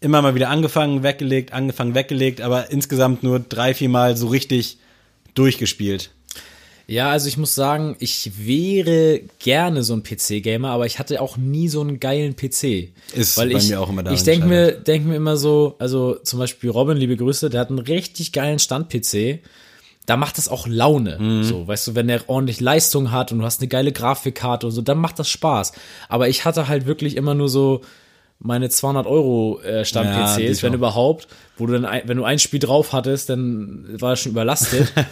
[0.00, 4.78] immer mal wieder angefangen, weggelegt, angefangen, weggelegt, aber insgesamt nur drei, vier Mal so richtig
[5.34, 6.10] durchgespielt.
[6.88, 11.36] Ja, also ich muss sagen, ich wäre gerne so ein PC-Gamer, aber ich hatte auch
[11.36, 12.90] nie so einen geilen PC.
[13.12, 15.74] Ist Weil bei ich, mir auch immer daran Ich denke mir, denk mir immer so,
[15.80, 19.40] also zum Beispiel Robin, liebe Grüße, der hat einen richtig geilen Stand-PC.
[20.06, 21.18] Da macht das auch Laune.
[21.18, 21.42] Mhm.
[21.42, 24.72] So, weißt du, wenn der ordentlich Leistung hat und du hast eine geile Grafikkarte und
[24.72, 25.72] so, dann macht das Spaß.
[26.08, 27.82] Aber ich hatte halt wirklich immer nur so
[28.38, 31.26] meine 200 Euro äh, Ja, die Stand-PCs, wenn überhaupt,
[31.56, 34.92] wo du dann, ein, wenn du ein Spiel drauf hattest, dann war es schon überlastet.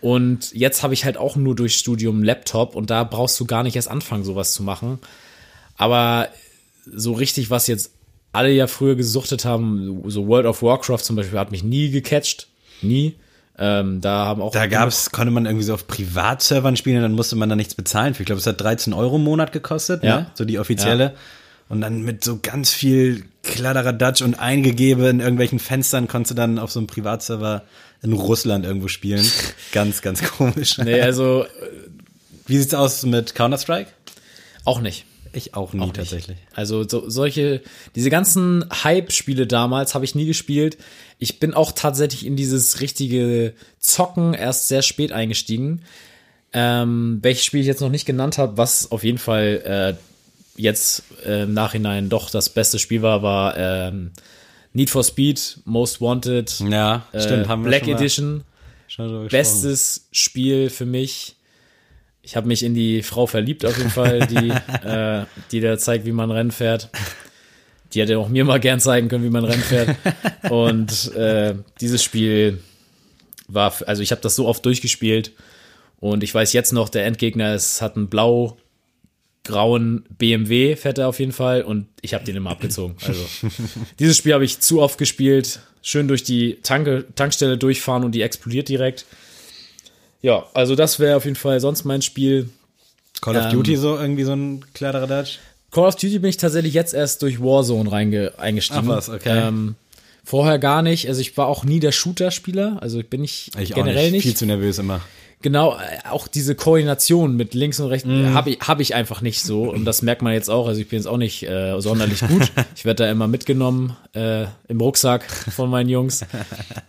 [0.00, 3.64] Und jetzt habe ich halt auch nur durch Studium Laptop und da brauchst du gar
[3.64, 5.00] nicht erst anfangen, sowas zu machen.
[5.76, 6.28] Aber
[6.86, 7.90] so richtig, was jetzt
[8.32, 12.46] alle ja früher gesuchtet haben, so World of Warcraft zum Beispiel, hat mich nie gecatcht.
[12.80, 13.16] Nie.
[13.60, 14.52] Ähm, da haben auch.
[14.52, 18.14] Da gab's, konnte man irgendwie so auf Privatservern spielen, dann musste man da nichts bezahlen.
[18.14, 18.22] für.
[18.22, 20.20] Ich glaube, es hat 13 Euro im Monat gekostet, Ja.
[20.20, 20.26] ne?
[20.34, 21.14] so die offizielle.
[21.68, 26.58] Und dann mit so ganz viel Kladderadatsch und eingegeben in irgendwelchen Fenstern konntest du dann
[26.58, 27.62] auf so einem Privatserver
[28.02, 29.26] in Russland irgendwo spielen.
[29.72, 30.78] ganz, ganz komisch.
[30.78, 31.44] Nee, also
[32.46, 33.90] Wie sieht's aus mit Counter-Strike?
[34.64, 35.04] auch nicht.
[35.34, 35.96] Ich auch nie Auch nicht.
[35.96, 36.38] tatsächlich.
[36.54, 37.60] Also so, solche,
[37.94, 40.78] diese ganzen Hype-Spiele damals habe ich nie gespielt.
[41.18, 45.82] Ich bin auch tatsächlich in dieses richtige Zocken erst sehr spät eingestiegen.
[46.52, 51.02] Ähm, welches Spiel ich jetzt noch nicht genannt habe, was auf jeden Fall äh, jetzt
[51.26, 54.12] äh, im Nachhinein doch das beste Spiel war, war ähm,
[54.72, 57.46] Need for Speed, Most Wanted, Ja, stimmt.
[57.46, 58.44] äh, haben wir Black schon mal, Edition.
[58.86, 59.28] Schon.
[59.28, 61.36] Bestes Spiel für mich.
[62.22, 64.50] Ich habe mich in die Frau verliebt auf jeden Fall, die,
[64.86, 66.90] äh, die da zeigt, wie man Rennen fährt.
[67.94, 69.96] Die hätte auch mir mal gern zeigen können, wie man Rennen fährt.
[70.50, 72.58] Und äh, dieses Spiel
[73.48, 75.32] war, also ich habe das so oft durchgespielt
[76.00, 81.18] und ich weiß jetzt noch, der Endgegner ist, hat einen blau-grauen BMW, fährt er auf
[81.18, 82.96] jeden Fall und ich habe den immer abgezogen.
[83.04, 83.24] Also
[83.98, 88.22] dieses Spiel habe ich zu oft gespielt, schön durch die Tanke, Tankstelle durchfahren und die
[88.22, 89.06] explodiert direkt.
[90.20, 92.50] Ja, also das wäre auf jeden Fall sonst mein Spiel.
[93.20, 95.38] Call of ähm, Duty so irgendwie so ein Kladderadatsch?
[95.78, 98.82] Call of Duty bin ich tatsächlich jetzt erst durch Warzone reinge eingestiegen.
[98.86, 99.46] Ach was, okay.
[99.46, 99.76] Ähm,
[100.24, 101.06] vorher gar nicht.
[101.08, 102.78] Also ich war auch nie der Shooter-Spieler.
[102.80, 104.12] Also ich bin nicht Ich generell nicht.
[104.12, 104.22] nicht.
[104.24, 105.00] Viel zu nervös immer.
[105.40, 108.34] Genau, äh, auch diese Koordination mit links und rechts Mhm.
[108.34, 109.70] habe ich, hab ich einfach nicht so.
[109.70, 110.66] Und das merkt man jetzt auch.
[110.66, 112.50] Also ich bin jetzt auch nicht äh, sonderlich gut.
[112.74, 116.24] Ich werde da immer mitgenommen äh, im Rucksack von meinen Jungs.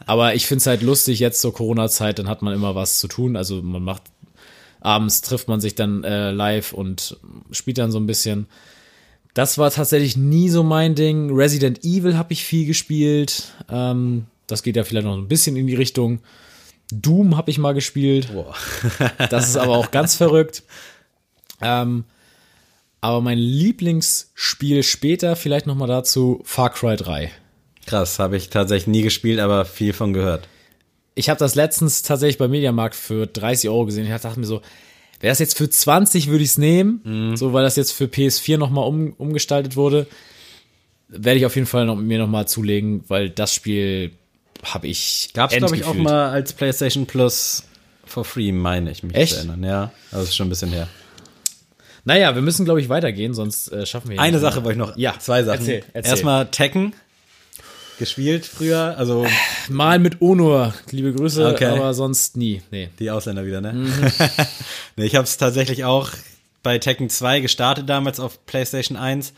[0.08, 3.08] Aber ich finde es halt lustig, jetzt zur Corona-Zeit, dann hat man immer was zu
[3.08, 3.36] tun.
[3.36, 4.02] Also man macht,
[4.82, 7.18] abends trifft man sich dann äh, live und
[7.52, 8.48] spielt dann so ein bisschen.
[9.40, 11.34] Das war tatsächlich nie so mein Ding.
[11.34, 13.54] Resident Evil habe ich viel gespielt.
[13.72, 16.20] Ähm, das geht ja vielleicht noch ein bisschen in die Richtung.
[16.92, 18.34] Doom habe ich mal gespielt.
[18.34, 18.54] Boah.
[19.30, 20.64] Das ist aber auch ganz verrückt.
[21.62, 22.04] Ähm,
[23.00, 27.32] aber mein Lieblingsspiel später, vielleicht noch mal dazu, Far Cry 3.
[27.86, 30.50] Krass, habe ich tatsächlich nie gespielt, aber viel von gehört.
[31.16, 34.04] Ich habe das letztens tatsächlich beim Mediamarkt für 30 Euro gesehen.
[34.06, 34.62] Ich dachte mir so,
[35.20, 37.36] wäre das jetzt für 20, würde ich es nehmen.
[37.36, 40.08] So, weil das jetzt für PS4 noch mal um, umgestaltet wurde.
[41.08, 44.12] Werde ich auf jeden Fall noch, mir noch mal zulegen, weil das Spiel
[44.64, 47.64] habe ich Gab's glaube ich auch mal als PlayStation Plus
[48.06, 49.34] for free, meine ich mich Echt?
[49.34, 49.64] zu erinnern.
[49.64, 50.88] Ja, also ist schon ein bisschen her.
[52.06, 54.40] Naja, wir müssen, glaube ich, weitergehen, sonst äh, schaffen wir hier Eine.
[54.40, 55.60] Sache wollte ich noch, Ja, zwei Sachen.
[55.60, 56.12] erzähl, erzähl.
[56.12, 56.94] Erstmal Tekken
[58.00, 59.26] gespielt früher, also
[59.70, 61.66] Mal mit Onur, liebe Grüße, Okay.
[61.66, 62.62] aber sonst nie.
[62.72, 62.90] Nee.
[62.98, 63.74] die Ausländer wieder, ne?
[63.74, 63.92] Mhm.
[64.96, 66.10] nee, ich habe es tatsächlich auch
[66.64, 69.34] bei Tekken 2 gestartet damals auf PlayStation 1.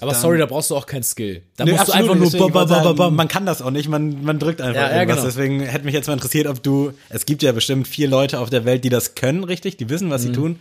[0.00, 1.42] Aber sorry, da brauchst du auch kein Skill.
[1.56, 3.16] Da Nee, musst du einfach nur sagen, bam, bam.
[3.16, 5.16] Man kann das auch nicht, man, man drückt einfach Ja, ja, irgendwas.
[5.16, 5.26] genau.
[5.26, 8.48] Deswegen hätte mich jetzt mal interessiert, ob du, es gibt ja bestimmt vier Leute auf
[8.48, 10.12] der Welt, die das können, richtig, die wissen, Mhm.
[10.12, 10.60] was sie tun.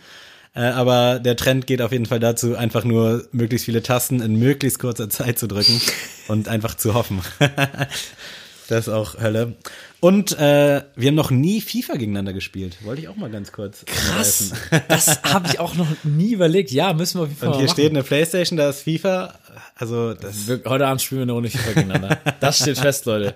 [0.56, 4.36] Äh, aber der Trend geht auf jeden Fall dazu, einfach nur möglichst viele Tasten in
[4.38, 5.80] möglichst kurzer Zeit zu drücken
[6.28, 7.22] und einfach zu hoffen.
[8.68, 9.56] das ist auch Hölle.
[10.00, 12.78] Und äh, wir haben noch nie FIFA gegeneinander gespielt.
[12.84, 13.84] Wollte ich auch mal ganz kurz.
[13.86, 14.52] Krass.
[14.52, 14.82] anreißen.
[14.90, 16.70] Das habe ich auch noch nie überlegt.
[16.72, 17.74] Ja, müssen wir auf jeden Fall Und hier machen.
[17.74, 19.34] steht eine Playstation, da ist FIFA.
[19.76, 22.20] Also das Wir- Heute Abend spielen wir eine Runde FIFA gegeneinander.
[22.40, 23.36] Das steht fest, Leute.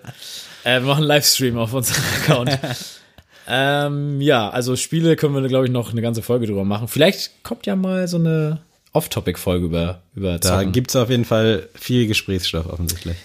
[0.64, 2.60] Äh, wir machen einen Livestream auf unserem Account.
[3.48, 6.88] ähm, ja, also Spiele können wir, glaube ich, noch eine ganze Folge drüber machen.
[6.88, 8.62] Vielleicht kommt ja mal so eine
[8.94, 10.72] Off-Topic-Folge über, über Da Zocken.
[10.72, 13.18] gibt's auf jeden Fall viel Gesprächsstoff offensichtlich.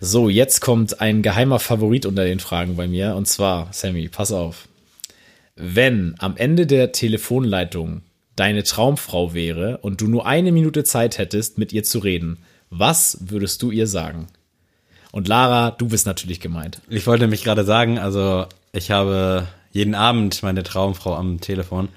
[0.00, 3.14] So, jetzt kommt ein geheimer Favorit unter den Fragen bei mir.
[3.14, 4.68] Und zwar, Sammy, pass auf.
[5.56, 8.02] Wenn am Ende der Telefonleitung
[8.36, 12.38] deine Traumfrau wäre und du nur eine Minute Zeit hättest, mit ihr zu reden,
[12.70, 14.26] was würdest du ihr sagen?
[15.12, 16.80] Und Lara, du bist natürlich gemeint.
[16.88, 21.88] Ich wollte nämlich gerade sagen, also ich habe jeden Abend meine Traumfrau am Telefon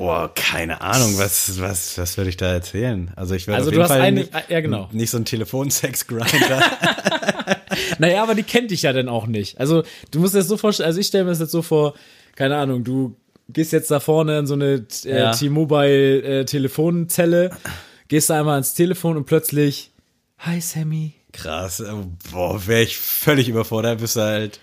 [0.00, 3.10] Oh, keine Ahnung, was, was, was würde ich da erzählen?
[3.16, 4.88] Also ich würde Also auf du jeden hast Fall eine- nicht, ja, genau.
[4.92, 6.62] nicht so ein Telefonsex-Grinder.
[7.98, 9.58] Naja, aber die kennt dich ja dann auch nicht.
[9.58, 11.94] Also du musst dir das so vorstellen, also ich stelle mir das jetzt so vor,
[12.36, 13.16] keine Ahnung, du
[13.48, 15.32] gehst jetzt da vorne in so eine äh, Ja.
[15.32, 17.50] T-Mobile äh, Telefonzelle,
[18.08, 19.90] gehst da einmal ans Telefon und plötzlich,
[20.38, 21.14] hi Sammy.
[21.32, 21.92] Krass, äh,
[22.32, 24.60] boah, wäre ich völlig überfordert, bist du halt.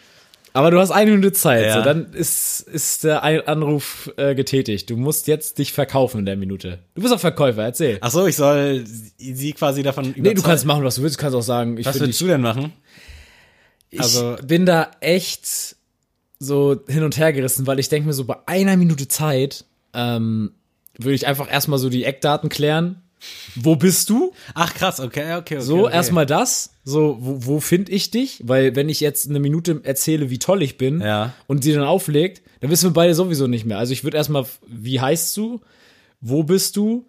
[0.55, 1.73] Aber du hast eine Minute Zeit, Ja.
[1.75, 4.89] so dann ist, ist der Anruf äh, getätigt.
[4.89, 6.79] Du musst jetzt dich verkaufen in der Minute.
[6.95, 7.97] Du bist auch Verkäufer, erzähl.
[7.99, 8.85] Ach so, ich soll
[9.17, 10.23] sie quasi davon überzeugen.
[10.23, 11.17] nee, du kannst machen, was du willst.
[11.17, 12.71] Du kannst auch sagen, ich, Was würdest du denn machen?
[13.89, 15.75] ich also- bin da echt
[16.39, 20.51] so hin und her gerissen, weil ich denke mir so, bei einer Minute Zeit ähm,
[20.97, 23.01] würde ich einfach erstmal so die Eckdaten klären.
[23.55, 24.33] Wo bist du?
[24.53, 25.59] Ach krass, okay, okay, okay.
[25.61, 25.95] So, okay.
[25.95, 26.71] erstmal das.
[26.83, 28.41] So, wo, wo finde ich dich?
[28.43, 31.33] Weil, wenn ich jetzt eine Minute erzähle, wie toll ich bin Ja.
[31.47, 33.77] und sie dann auflegt, dann wissen wir beide sowieso nicht mehr.
[33.79, 35.61] Also, ich würde erstmal, wie heißt du?
[36.21, 37.07] Wo bist du?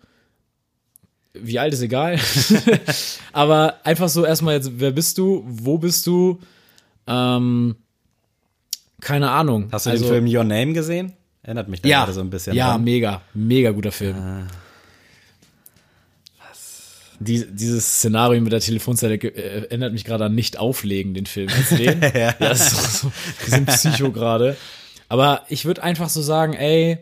[1.34, 2.18] Wie alt ist egal.
[3.32, 5.44] Aber einfach so erstmal jetzt, wer bist du?
[5.46, 6.38] Wo bist du?
[7.06, 7.76] Ähm,
[9.00, 9.68] keine Ahnung.
[9.70, 11.12] Hast du also, den Film Your Name gesehen?
[11.42, 12.84] Erinnert mich da Ja, gerade so ein bisschen ja, dran.
[12.84, 14.16] mega, mega guter Film.
[17.18, 21.48] Die, dieses Szenario mit der Telefonzelle äh, erinnert mich gerade an nicht auflegen, den Film.
[21.70, 22.00] Den?
[22.14, 22.32] ja.
[22.38, 24.56] das ist so, wir sind Psycho gerade.
[25.08, 26.98] Aber ich würde einfach so sagen, ey,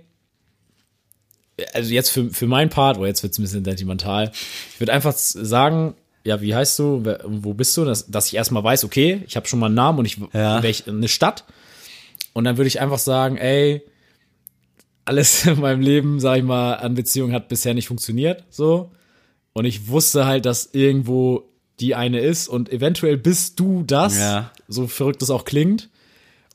[1.72, 4.32] also jetzt für, für meinen Part, oh, jetzt wird's ein bisschen sentimental.
[4.72, 5.94] Ich würde einfach sagen,
[6.24, 7.84] ja, wie heißt du, wer, wo bist du?
[7.84, 10.62] Dass, dass ich erstmal weiß, okay, ich habe schon mal einen Namen und ich Ja.
[10.62, 11.44] welch, eine Stadt.
[12.32, 13.82] Und dann würde ich einfach sagen, ey,
[15.04, 18.90] alles in meinem Leben, sag ich mal, an Beziehungen hat bisher nicht funktioniert, so.
[19.54, 21.44] Und ich wusste halt, dass irgendwo
[21.80, 24.50] die eine ist und eventuell bist du das, Ja.
[24.68, 25.88] so verrückt das auch klingt.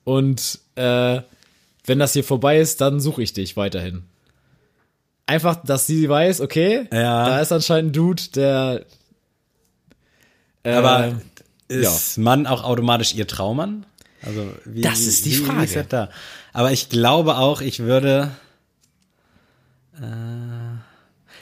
[0.03, 1.21] Und äh,
[1.85, 4.03] wenn das hier vorbei ist, dann suche ich dich weiterhin.
[5.25, 7.25] Einfach, dass sie weiß, okay, Ja.
[7.27, 8.85] da ist anscheinend ein Dude, der.
[10.63, 11.19] Äh, Aber
[11.67, 13.85] ist Mann auch automatisch ihr Traummann?
[14.23, 15.63] Also wie, Das ist die wie, Wie Frage.
[15.63, 16.09] ist das da?
[16.51, 18.31] Aber ich glaube auch, ich würde.
[20.01, 20.68] Äh,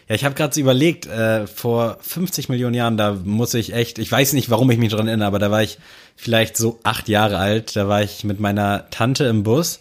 [0.07, 3.99] ja, ich habe gerade so überlegt, äh, vor 50 Millionen Jahren, da muss ich echt,
[3.99, 5.77] ich weiß nicht, warum ich mich dran erinnere, aber da war ich
[6.15, 9.79] vielleicht so acht Jahre alt, da war ich mit meiner Tante im Bus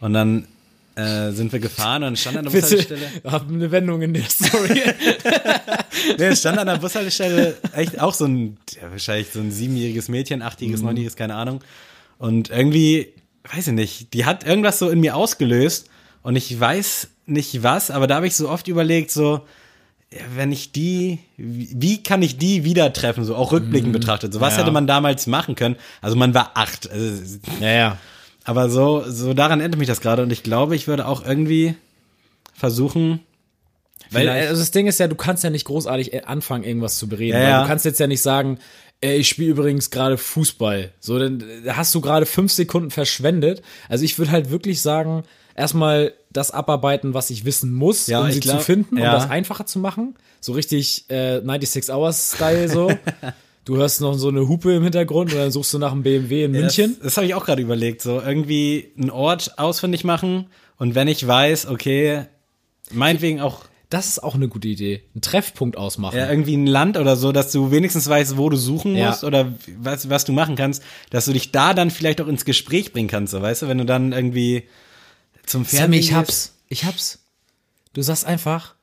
[0.00, 0.46] und dann
[0.94, 3.06] äh, sind wir gefahren und stand an der Bushaltestelle.
[3.24, 4.82] hab eine Wendung in der Story.
[6.18, 10.42] Nee, stand an der Bushaltestelle echt auch so ein, ja, wahrscheinlich so ein siebenjähriges Mädchen,
[10.42, 10.86] achtjähriges, Mhm.
[10.86, 11.60] neunjähriges, keine Ahnung.
[12.18, 13.12] Und irgendwie,
[13.54, 15.88] weiß ich nicht, die hat irgendwas so in mir ausgelöst
[16.22, 19.40] und ich weiß nicht was, aber da habe ich so oft überlegt, so,
[20.34, 24.54] wenn ich die, wie kann ich die wieder treffen, so auch rückblickend betrachtet, so was.
[24.54, 24.60] Ja.
[24.60, 25.76] hätte man damals machen können?
[26.00, 27.98] Also man war acht, also, ja, ja.
[28.44, 31.74] aber so, so daran erinnert mich das gerade und ich glaube, ich würde auch irgendwie
[32.54, 33.20] versuchen,
[34.10, 37.08] Weil also das Ding ist ja, du kannst ja nicht großartig äh, anfangen, irgendwas zu
[37.08, 37.40] bereden.
[37.40, 37.62] Ja.
[37.62, 38.58] Du kannst jetzt ja nicht sagen,
[39.00, 40.92] ey, ich spiele übrigens gerade Fußball.
[41.00, 43.62] So, dann äh, hast du gerade fünf Sekunden verschwendet.
[43.88, 45.24] Also ich würde halt wirklich sagen,
[45.56, 49.12] erstmal das abarbeiten, was ich wissen muss, Ja, um sie glaub- zu finden, ja.
[49.14, 50.14] um das einfacher zu machen.
[50.40, 52.90] So richtig äh, 96 Hours Style so.
[53.64, 56.44] du hörst noch so eine Hupe im Hintergrund und dann suchst du nach einem BMW
[56.44, 56.94] in München.
[56.98, 58.02] Das, das habe ich auch gerade überlegt.
[58.02, 60.46] So irgendwie einen Ort ausfindig machen
[60.78, 62.26] und wenn ich weiß, okay,
[62.92, 65.02] meinetwegen auch Das ist auch eine gute Idee.
[65.14, 66.18] Einen Treffpunkt ausmachen.
[66.18, 69.08] ja, irgendwie ein Land oder so, dass du wenigstens weißt, wo du suchen Ja.
[69.10, 72.44] musst oder was, was du machen kannst, dass du dich da dann vielleicht auch ins
[72.44, 74.64] Gespräch bringen kannst, so weißt du, wenn du dann irgendwie
[75.46, 76.52] zum Fernsehen Sammy, ich hab's.
[76.68, 77.20] Ich hab's.
[77.92, 78.74] Du sagst einfach,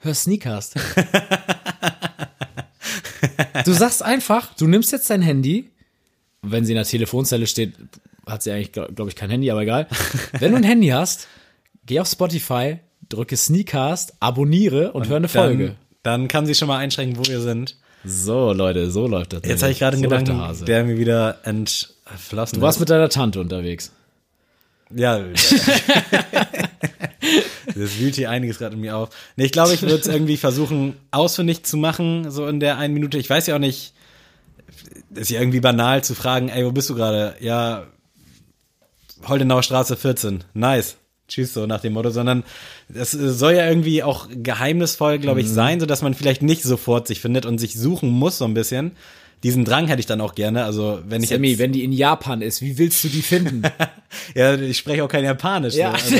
[0.00, 0.74] hör Sneakers.
[3.64, 5.70] du sagst einfach, du nimmst jetzt dein Handy.
[6.42, 7.74] Wenn sie in der Telefonzelle steht,
[8.26, 9.88] hat sie eigentlich, glaube glaub ich, kein Handy, aber egal.
[10.38, 11.28] Wenn du ein Handy hast,
[11.86, 15.76] geh auf Spotify, drücke Sneakcast, abonniere und, hör eine Folge.
[16.02, 17.76] Dann, dann kann sie schon mal einschränken, wo wir sind.
[18.04, 19.42] So, Leute, so läuft das.
[19.44, 22.80] Jetzt habe ich gerade einen so Gedanken, der der mir wieder entflossen du warst ist.
[22.80, 23.92] mit deiner Tante unterwegs.
[24.94, 25.20] Ja.
[27.74, 29.10] das wühlt hier einiges gerade in mir auf.
[29.36, 32.94] Nee, ich glaube, ich würde es irgendwie versuchen, ausfindig zu machen, so in der einen
[32.94, 33.18] Minute.
[33.18, 33.92] Ich weiß ja auch nicht,
[35.14, 37.34] ist ja irgendwie banal zu fragen, ey, wo bist du gerade?
[37.40, 37.86] Ja,
[39.26, 40.44] Holdenauer Straße 14.
[40.54, 40.96] Nice.
[41.26, 42.42] Tschüss, so nach dem Motto, sondern
[42.94, 45.46] es soll ja irgendwie auch geheimnisvoll, glaube Mhm.
[45.46, 48.46] ich, sein, so dass man vielleicht nicht sofort sich findet und sich suchen muss so
[48.46, 48.92] ein bisschen.
[49.42, 50.64] Diesen Drang hätte ich dann auch gerne.
[50.64, 53.62] Also wenn ich Sammy, jetzt, wenn die in Japan ist, wie willst du die finden?
[54.34, 55.74] ja, ich spreche auch kein Japanisch.
[55.74, 55.96] Ja.
[55.98, 56.16] So.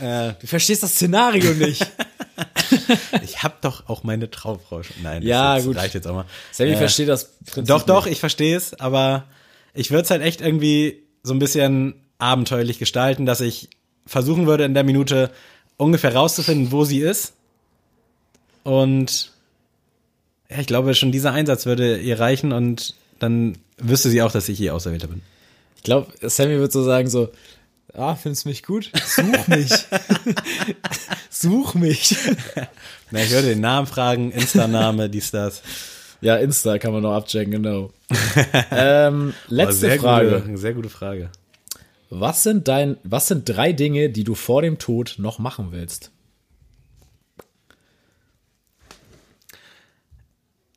[0.00, 1.86] Also, du verstehst das Szenario nicht.
[3.22, 4.96] Ich hab doch auch meine Traumfrau schon.
[5.02, 5.76] Nein, Ja, das, das gut.
[5.82, 6.24] reicht jetzt auch mal.
[6.52, 8.14] Sammy Äh, versteht das Prinzip Doch, doch, nicht.
[8.14, 9.24] ich verstehe es, aber
[9.72, 13.70] ich würde es halt echt irgendwie so ein bisschen abenteuerlich gestalten, dass ich
[14.04, 15.30] versuchen würde, in der Minute
[15.78, 17.32] ungefähr rauszufinden, wo sie ist.
[18.64, 19.32] Und
[20.50, 24.48] ja, ich glaube, schon dieser Einsatz würde ihr reichen und dann wüsste sie auch, dass
[24.48, 25.22] ich ihr Auserwählter bin.
[25.76, 27.30] Ich glaube, Sammy wird so sagen so,
[27.94, 28.90] ah, findest du mich gut?
[29.04, 29.70] Such mich.
[31.30, 32.16] Such mich.
[33.10, 35.62] Na, ich würde den Namen fragen, Insta-Name, dies, das.
[36.20, 37.90] Ja, Insta kann man noch abchecken, genau.
[38.70, 40.40] ähm, letzte sehr Frage.
[40.40, 41.30] Gute, sehr gute Frage.
[42.08, 46.10] Was sind dein, was sind drei Dinge, die du vor dem Tod noch machen willst?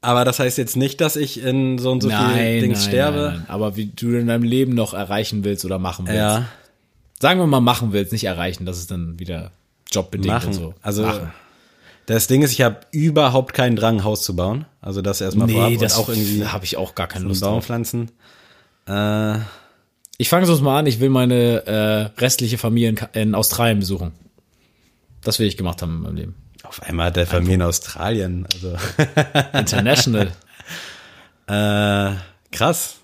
[0.02, 3.18] Aber das heißt jetzt nicht, dass ich in so und so viel Dings sterbe.
[3.18, 3.46] nein, nein.
[3.50, 6.18] Aber wie du in deinem Leben noch erreichen willst oder machen willst.
[6.18, 6.46] Ja,
[7.22, 8.66] Sagen wir mal machen willst, nicht erreichen.
[8.66, 9.52] Das ist dann wieder
[9.92, 10.48] jobbedingt machen.
[10.48, 10.74] und so.
[10.82, 11.34] Also machen.
[12.06, 14.66] das Ding ist, ich habe überhaupt keinen Drang, ein Haus zu bauen.
[14.80, 17.42] Also das erstmal vorab Nee, und das auch irgendwie habe ich auch gar keine Lust
[17.42, 17.52] drauf.
[17.52, 18.10] Baumpflanzen.
[18.88, 19.40] Äh,
[20.18, 24.14] Ich fange sonst mal an, ich will meine äh, restliche Familie in, in Australien besuchen.
[25.22, 26.36] Das will ich gemacht haben in meinem Leben.
[26.64, 28.46] Auf einmal hat der Familie in Australien.
[28.54, 28.76] Also
[29.58, 30.32] International.
[31.48, 32.12] äh,
[32.52, 32.96] krass.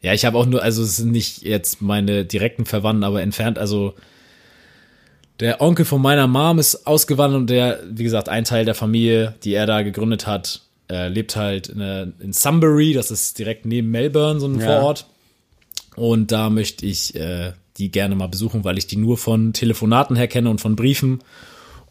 [0.00, 3.58] ja, ich habe auch nur, also es sind nicht jetzt meine direkten Verwandten, aber entfernt,
[3.58, 3.94] also
[5.40, 9.34] der Onkel von meiner Mom ist ausgewandert und der, wie gesagt, ein Teil der Familie,
[9.44, 13.66] die er da gegründet hat, äh, lebt halt in, der- in Sunbury, das ist direkt
[13.66, 14.66] neben Melbourne, so ein Ja.
[14.66, 15.06] Vorort.
[15.96, 20.16] Und da möchte ich äh, die gerne mal besuchen, weil ich die nur von Telefonaten
[20.16, 21.22] her kenne und von Briefen.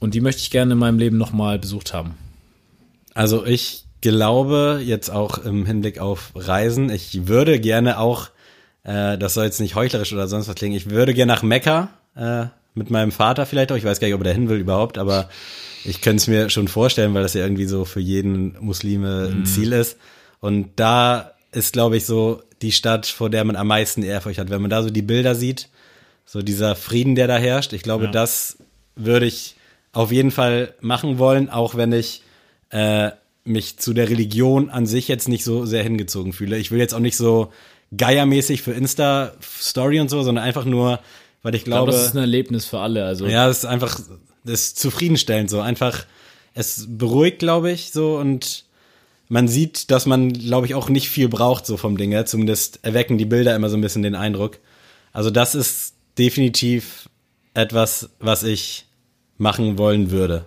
[0.02, 2.16] Und die möchte ich gerne in meinem Leben nochmal besucht haben.
[3.14, 8.30] Also ich glaube jetzt auch im Hinblick auf Reisen, ich würde gerne auch,
[8.84, 11.90] äh, das soll jetzt nicht heuchlerisch oder sonst was klingen, ich würde gerne nach Mekka
[12.16, 13.76] äh, mit meinem Vater vielleicht auch.
[13.76, 15.30] Ich weiß gar nicht, ob er hin will überhaupt, aber
[15.86, 19.46] ich könnte es mir schon vorstellen, weil das ja irgendwie so für jeden Muslime ein
[19.46, 19.98] Ziel ist.
[20.40, 24.50] Und da ist, glaube ich, so die Stadt, vor der man am meisten Ehrfurcht hat.
[24.50, 25.70] Wenn man da so die Bilder sieht,
[26.26, 28.12] so dieser Frieden, der da herrscht, ich glaube, Ja.
[28.12, 28.58] das
[28.96, 29.56] würde ich
[29.94, 32.22] auf jeden Fall machen wollen, auch wenn ich
[32.70, 33.12] äh,
[33.44, 36.58] mich zu der Religion an sich jetzt nicht so sehr hingezogen fühle.
[36.58, 37.52] Ich will jetzt auch nicht so
[37.96, 41.00] geiermäßig für Insta-Story und so, sondern einfach nur,
[41.42, 43.06] weil ich Ich glaube, glaube, das ist ein Erlebnis für alle.
[43.06, 44.00] Also ja, es ist einfach,
[44.44, 45.60] das ist zufriedenstellend so.
[45.60, 46.06] Einfach,
[46.54, 48.66] es beruhigt, glaube ich, so und
[49.28, 52.26] man sieht, dass man, glaube ich, auch nicht viel braucht so vom Ding her.
[52.26, 54.60] Zumindest erwecken die Bilder immer so ein bisschen den Eindruck.
[55.14, 57.10] Also das ist definitiv
[57.54, 58.86] etwas, was ich
[59.42, 60.46] machen wollen würde.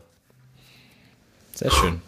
[1.55, 2.01] Sehr schön.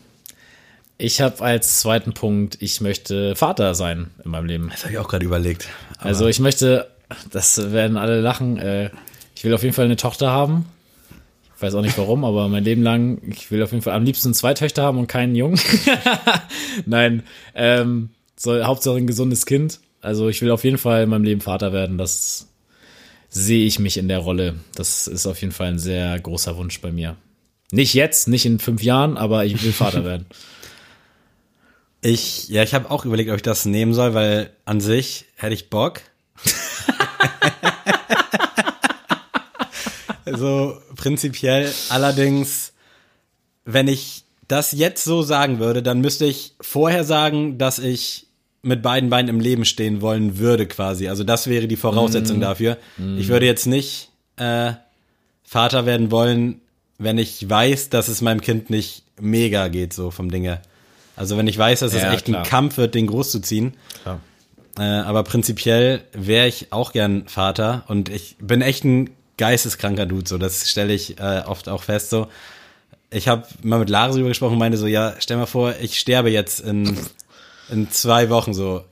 [0.99, 4.69] Ich habe als zweiten Punkt, ich möchte Vater sein in meinem Leben.
[4.71, 5.69] Das habe ich auch gerade überlegt.
[5.99, 6.89] Also ich möchte,
[7.31, 8.91] das werden alle lachen, äh,
[9.35, 10.67] ich will auf jeden Fall eine Tochter haben.
[11.57, 14.05] Ich weiß auch nicht warum, aber mein Leben lang, ich will auf jeden Fall am
[14.05, 15.59] liebsten zwei Töchter haben und keinen Jungen.
[16.87, 17.25] Nein,
[17.55, 19.81] ähm, soll Hauptsache ein gesundes Kind.
[20.01, 21.99] Also ich will auf jeden Fall in meinem Leben Vater werden.
[21.99, 22.49] Das
[23.37, 24.55] sehe ich mich in der Rolle.
[24.75, 27.17] Das ist auf jeden Fall ein sehr großer Wunsch bei mir.
[27.71, 30.27] Nicht jetzt, nicht in fünf Jahren, aber ich will Vater werden.
[32.03, 35.55] Ich, ja, ich habe auch überlegt, ob ich das nehmen soll, weil an sich hätte
[35.55, 36.03] ich Bock.
[40.25, 42.75] also prinzipiell, allerdings,
[43.65, 48.26] wenn ich das jetzt so sagen würde, dann müsste ich vorher sagen, dass ich
[48.63, 51.09] mit beiden Beinen im Leben stehen wollen würde, quasi.
[51.09, 52.79] Also das wäre die Voraussetzung dafür.
[53.19, 54.73] Ich würde jetzt nicht äh,
[55.45, 56.61] Vater werden wollen,
[56.99, 60.61] wenn ich weiß, dass es meinem Kind nicht mega geht, so vom Dinge.
[61.15, 62.43] Also wenn ich weiß, dass es Ja, echt klar.
[62.43, 63.75] ein Kampf wird, den groß zu ziehen.
[64.03, 64.21] Klar.
[64.79, 70.29] Äh, aber prinzipiell wäre ich auch gern Vater und ich bin echt ein geisteskranker Dude,
[70.29, 72.11] so das stelle ich äh, oft auch fest.
[72.11, 72.27] So,
[73.11, 75.99] ich habe mal mit Lara darüber gesprochen, und meinte so, ja, stell mal vor, ich
[75.99, 76.97] sterbe jetzt in
[77.71, 78.85] in zwei Wochen so.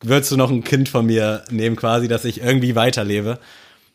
[0.00, 3.40] Würdest du noch ein Kind von mir nehmen, quasi, dass ich irgendwie weiterlebe?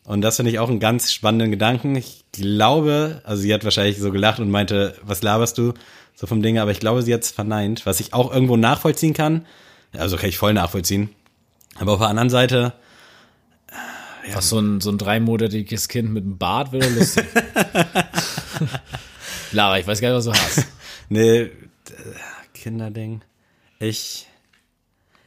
[0.04, 1.96] Und das finde ich auch einen ganz spannenden Gedanken.
[1.96, 5.72] Ich glaube, also sie hat wahrscheinlich so gelacht und meinte, was laberst du?
[6.14, 9.14] So vom Ding, aber ich glaube, sie hat es verneint, was ich auch irgendwo nachvollziehen
[9.14, 9.46] kann.
[9.96, 11.08] Also kann ich voll nachvollziehen.
[11.76, 12.74] Aber auf der anderen Seite,
[14.32, 17.26] Ach, so ein, so ein dreimonatiges Kind mit einem Bart wäre lustig.
[19.52, 20.66] Lara, ich weiß gar nicht, was du hast.
[21.08, 21.50] nee, äh,
[22.54, 23.20] Kinderding.
[23.88, 24.26] Ich,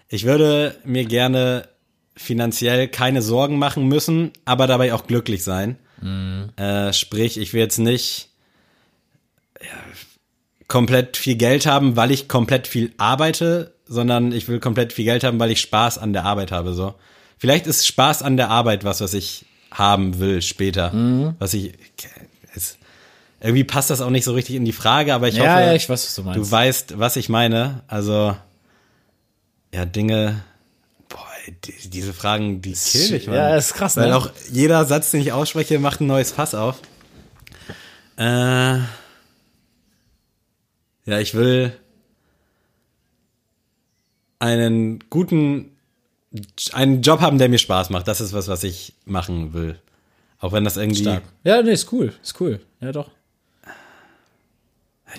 [0.10, 1.68] ich würde mir gerne
[2.16, 5.78] finanziell keine Sorgen machen müssen, aber dabei auch glücklich sein.
[6.58, 8.30] Äh, sprich, ich will jetzt nicht
[9.62, 9.68] ja,
[10.68, 15.24] komplett viel Geld haben, weil ich komplett viel arbeite, sondern ich will komplett viel Geld
[15.24, 16.74] haben, weil ich Spaß an der Arbeit habe.
[16.74, 16.96] So,
[17.38, 20.92] vielleicht ist Spaß an der Arbeit was, was ich haben will später.
[21.40, 21.74] Was ich
[22.56, 22.78] es,
[23.40, 25.74] irgendwie passt das auch nicht so richtig in die Frage, aber ich ja, hoffe, ja,
[25.74, 26.40] ich weiß, was du meinst.
[26.40, 27.84] du weißt, was ich meine.
[27.88, 28.36] Also
[29.78, 30.44] ja, Dinge.
[31.08, 31.28] Boah,
[31.64, 33.36] die, diese Fragen, die killen mich, Mann.
[33.36, 34.18] Ja, ist krass, Weil ne?
[34.18, 36.80] auch jeder Satz, den ich ausspreche, macht ein neues Fass auf.
[38.18, 38.80] Äh,
[41.06, 41.74] ja, ich will
[44.40, 45.78] einen guten,
[46.74, 48.08] einen Job haben, der mir Spaß macht.
[48.08, 49.80] Das ist was, was ich machen will.
[50.40, 51.04] Auch wenn das irgendwie.
[51.04, 51.24] Stark.
[51.44, 52.14] Ja, nee, ist cool.
[52.24, 52.62] Ist cool.
[52.82, 53.12] Ja, doch.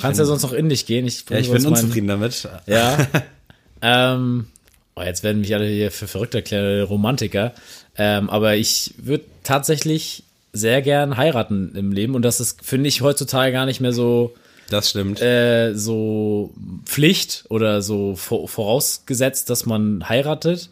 [0.00, 1.06] Kannst ja sonst noch in dich gehen.
[1.06, 2.48] Ich, Ja, ich bin unzufrieden damit.
[2.66, 3.06] Ja.
[3.82, 4.46] ähm,
[4.94, 7.52] oh, jetzt werden mich alle hier für verrückt erklären, Romantiker.
[7.96, 13.02] Ähm, aber ich würde tatsächlich sehr gern heiraten im Leben und das ist, finde ich,
[13.02, 14.34] heutzutage gar nicht mehr so,
[14.70, 15.20] Das stimmt.
[15.20, 16.52] äh, so
[16.84, 20.70] Pflicht oder so vor- vorausgesetzt, dass man heiratet.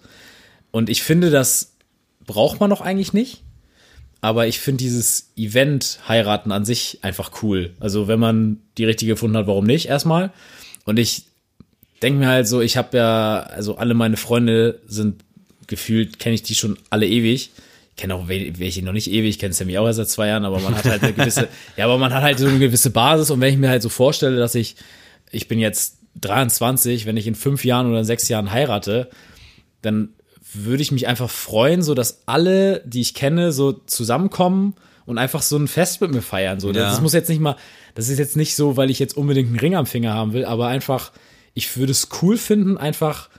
[0.70, 1.72] Und ich finde, das
[2.26, 3.42] braucht man doch eigentlich nicht.
[4.22, 7.74] Aber ich finde dieses Event heiraten an sich einfach cool.
[7.80, 10.32] Also wenn man die richtige gefunden hat, warum nicht erstmal?
[10.84, 11.24] Und ich
[12.02, 15.22] denke mir halt so, ich habe ja, also alle meine Freunde sind
[15.66, 17.50] gefühlt, kenne ich die schon alle ewig.
[17.90, 20.44] Ich kenne auch wel- welche noch nicht ewig, kenne Sammy auch erst seit zwei Jahren,
[20.44, 23.30] aber man hat halt eine gewisse, ja, aber man hat halt so eine gewisse Basis
[23.30, 24.76] und wenn ich mir halt so vorstelle, dass ich,
[25.30, 29.08] ich bin jetzt 23, wenn ich in fünf Jahren oder in sechs Jahren heirate,
[29.82, 30.10] dann
[30.52, 34.74] würde ich mich einfach freuen, so dass alle, die ich kenne, so zusammenkommen
[35.06, 36.60] und einfach so ein Fest mit mir feiern.
[36.60, 36.74] So, Ja.
[36.90, 37.56] das muss jetzt nicht mal,
[37.94, 40.44] das ist jetzt nicht so, weil ich jetzt unbedingt einen Ring am Finger haben will,
[40.44, 41.12] aber einfach,
[41.56, 43.30] ich würde es cool finden, einfach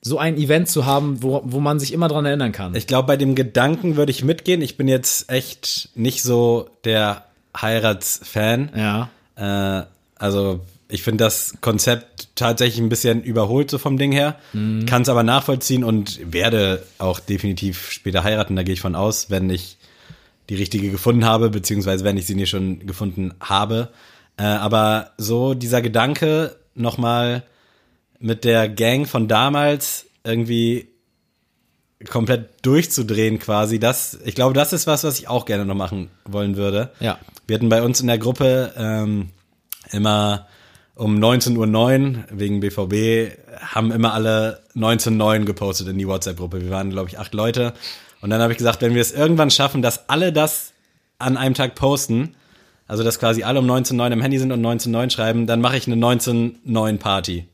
[0.00, 2.74] so ein Event zu haben, wo, wo man sich immer dran erinnern kann.
[2.74, 4.62] Ich glaube, bei dem Gedanken würde ich mitgehen.
[4.62, 7.26] Ich bin jetzt echt nicht so der
[7.60, 8.70] Heiratsfan.
[8.74, 9.10] ja.
[9.36, 9.86] Äh,
[10.18, 14.36] also ich finde das Konzept tatsächlich ein bisschen überholt so vom Ding her.
[14.86, 18.56] Kann es aber nachvollziehen und werde auch definitiv später heiraten.
[18.56, 19.76] Da gehe ich von aus, wenn ich
[20.48, 23.90] die richtige gefunden habe, beziehungsweise wenn ich sie nicht schon gefunden habe.
[24.38, 27.42] Äh, aber so dieser Gedanke nochmal
[28.18, 30.88] mit der Gang von damals irgendwie
[32.10, 36.10] komplett durchzudrehen quasi, das, ich glaube, das ist was, was ich auch gerne noch machen
[36.24, 36.90] wollen würde.
[37.00, 37.18] Ja.
[37.46, 39.30] Wir hatten bei uns in der Gruppe ähm,
[39.90, 40.46] immer
[40.94, 46.62] um 19.09 Uhr wegen BVB, haben immer alle 19.09 gepostet in die WhatsApp-Gruppe.
[46.62, 47.74] Wir waren, glaube ich, acht Leute.
[48.20, 50.72] Und dann habe ich gesagt, wenn wir es irgendwann schaffen, dass alle das
[51.18, 52.34] an einem Tag posten,
[52.86, 55.86] also dass quasi alle um 19.09 im Handy sind und 19.09 schreiben, dann mache ich
[55.86, 57.46] eine 19.09 Party.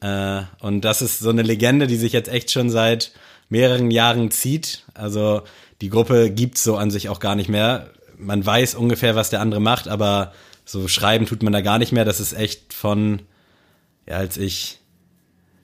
[0.00, 3.12] Äh, und das ist so eine Legende, die sich jetzt echt schon seit
[3.48, 4.84] mehreren Jahren zieht.
[4.94, 5.42] Also
[5.80, 7.90] die Gruppe gibt's so an sich auch gar nicht mehr.
[8.16, 10.32] Man weiß ungefähr, was der andere macht, aber
[10.64, 12.04] so schreiben tut man da gar nicht mehr.
[12.04, 13.22] Das ist echt von,
[14.08, 14.78] ja, als ich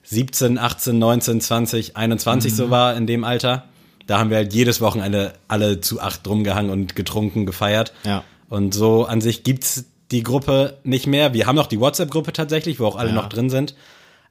[0.03, 3.65] 17, 18, 19, 20, 21 so war in dem Alter.
[4.07, 7.93] Da haben wir halt jedes Wochenende alle zu acht rumgehangen und getrunken, gefeiert.
[8.03, 8.23] Ja.
[8.49, 11.33] Und so an sich gibt's die Gruppe nicht mehr.
[11.33, 13.15] Wir haben noch die WhatsApp-Gruppe tatsächlich, wo auch alle Ja.
[13.15, 13.75] noch drin sind.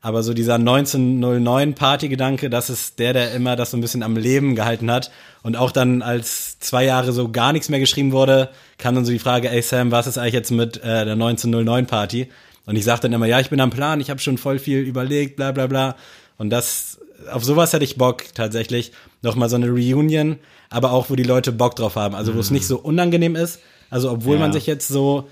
[0.02, 4.16] Aber so dieser 1909 Partygedanke, das ist der, der immer das so ein bisschen am
[4.16, 5.10] Leben gehalten hat.
[5.42, 8.48] Und auch dann, als zwei Jahre so gar nichts mehr geschrieben wurde,
[8.78, 11.86] kam dann so die Frage, ey Sam, was ist eigentlich jetzt mit äh, der 1909
[11.86, 12.28] Party?
[12.64, 14.78] Und ich sag dann immer, ja, ich bin am Plan, ich habe schon voll viel
[14.78, 15.96] überlegt, bla bla bla.
[16.38, 16.98] Und das,
[17.30, 18.92] auf sowas hätte ich Bock tatsächlich.
[19.20, 20.38] Nochmal so eine Reunion,
[20.70, 22.14] aber auch, wo die Leute Bock drauf haben.
[22.14, 23.60] Also wo es nicht so unangenehm ist.
[23.90, 24.40] Also obwohl Ja.
[24.40, 25.28] man sich jetzt so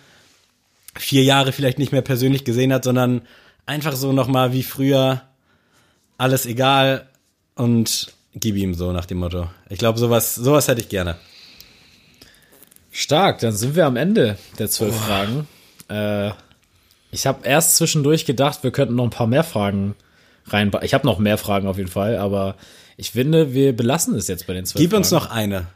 [0.95, 3.23] vier Jahre vielleicht nicht mehr persönlich gesehen hat, sondern
[3.69, 5.23] einfach so nochmal wie früher
[6.17, 7.07] alles egal
[7.55, 9.49] und gib ihm so nach dem Motto.
[9.69, 11.17] Ich glaube, sowas, sowas hätte ich gerne.
[12.91, 15.47] Stark, dann sind wir am Ende der zwölf Fragen.
[15.89, 16.31] Äh,
[17.11, 19.95] ich habe erst zwischendurch gedacht, wir könnten noch ein paar mehr Fragen
[20.47, 20.73] rein.
[20.83, 22.57] Ich habe noch mehr Fragen auf jeden Fall, aber
[22.97, 25.25] ich finde, wir belassen es jetzt bei den zwölf Gib uns Fragen.
[25.25, 25.67] noch eine.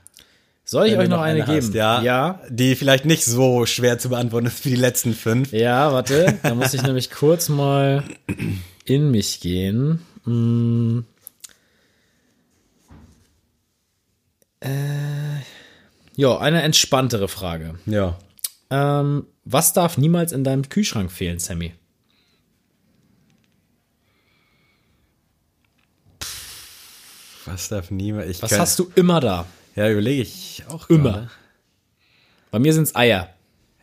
[0.73, 1.67] Soll ich euch du noch eine, geben?
[1.67, 2.41] hast, ja, ja.
[2.49, 5.53] Die vielleicht nicht so schwer zu beantworten ist wie die letzten fünf.
[5.53, 8.03] Ja, warte, da muss ich nämlich kurz mal
[8.87, 10.01] in mich gehen.
[10.25, 11.05] Hm.
[14.61, 14.71] Äh,
[16.17, 17.75] ja, eine entspanntere Frage.
[17.85, 18.17] Ja.
[18.71, 21.75] Ähm, was darf niemals in deinem Kühlschrank fehlen, Sammy?
[27.45, 28.31] Was darf niemand?
[28.31, 29.45] Ich Was kann, hast du immer da?
[29.75, 31.13] Ja, überlege ich auch Immer.
[31.13, 31.31] gerade.
[32.51, 33.29] Bei mir sind's Eier.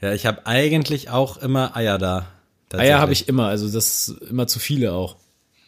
[0.02, 2.28] Ja, ich habe eigentlich auch immer Eier da.
[2.72, 5.16] Eier habe ich immer, also das ist immer zu viele auch.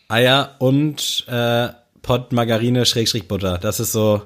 [0.08, 1.70] Eier und äh,
[2.02, 3.58] Pott Margarine Schrägstrich Butter.
[3.58, 4.22] Das ist so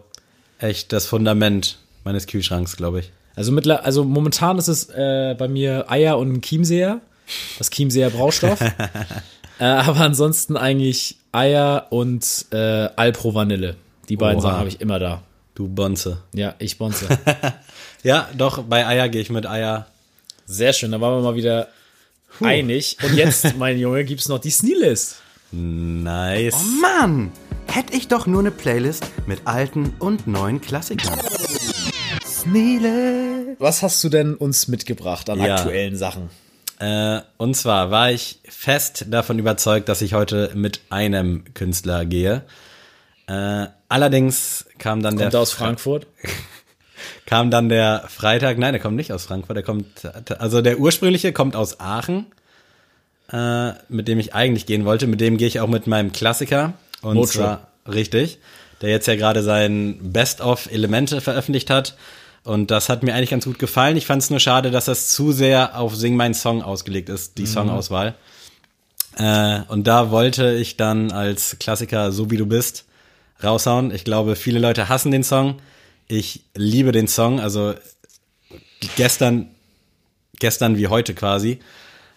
[0.59, 3.11] echt das Fundament meines Kühlschranks, glaube ich.
[3.35, 7.01] Also, mittler, also momentan ist es äh, bei mir Eier und ein Chiemseer,
[7.57, 8.61] das Chiemseer Braustoff.
[9.59, 13.75] äh, aber ansonsten eigentlich Eier und äh, Alpro Vanille.
[14.07, 14.49] Die beiden Oha.
[14.49, 15.21] Sachen habe ich immer da.
[15.56, 16.20] Du Bonze.
[16.34, 17.08] Ja, ich bonze.
[18.03, 19.88] Ja, doch, bei Eier gehe ich mit Eier.
[20.45, 21.70] Sehr schön, da waren wir mal wieder
[22.39, 22.97] einig.
[23.03, 25.16] Und jetzt, mein Junge, gibt's noch die Sneelist.
[25.51, 26.56] Nice.
[26.84, 27.32] Mann,
[27.66, 31.18] hätte ich doch nur eine Playlist mit alten und neuen Klassikern.
[32.24, 33.60] Sneelist.
[33.60, 35.56] was hast du denn uns mitgebracht an Ja.
[35.56, 36.30] aktuellen Sachen?
[36.78, 42.43] Äh, und zwar war ich fest davon überzeugt, dass ich heute mit einem Künstler gehe.
[43.28, 46.07] Äh, allerdings kam dann Kommt der er aus Frankfurt?
[47.26, 48.57] kam dann der Freitag.
[48.57, 49.57] Nein, der kommt nicht aus Frankfurt.
[49.57, 49.88] Der kommt,
[50.39, 52.28] also der ursprüngliche kommt aus Aachen,
[53.32, 55.07] äh, mit dem ich eigentlich gehen wollte.
[55.07, 56.73] Mit dem gehe ich auch mit meinem Klassiker.
[57.01, 57.34] Und Motrip.
[57.34, 58.39] zwar richtig,
[58.82, 61.95] der jetzt ja gerade sein Best of Elemente veröffentlicht hat.
[62.43, 63.97] Und das hat mir eigentlich ganz gut gefallen.
[63.97, 67.38] Ich fand es nur schade, dass das zu sehr auf Sing mein Song ausgelegt ist,
[67.39, 68.13] die Songauswahl.
[69.17, 72.86] Äh, und da wollte ich dann als Klassiker So wie du bist
[73.43, 73.91] raushauen.
[73.91, 75.59] Ich glaube, viele Leute hassen den Song.
[76.07, 77.39] Ich liebe den Song.
[77.39, 77.73] Also
[78.95, 79.47] gestern,
[80.39, 81.59] gestern wie heute quasi.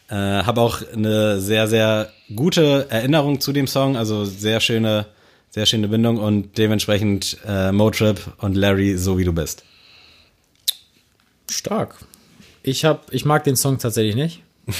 [0.08, 3.96] Äh, habe auch eine sehr, sehr gute Erinnerung zu dem Song.
[3.96, 5.06] Also sehr schöne,
[5.50, 9.64] sehr schöne Bindung und dementsprechend äh, Motrip und Larry, so wie du bist.
[11.50, 11.96] Stark.
[12.62, 14.42] Ich hab, ich mag den Song tatsächlich nicht.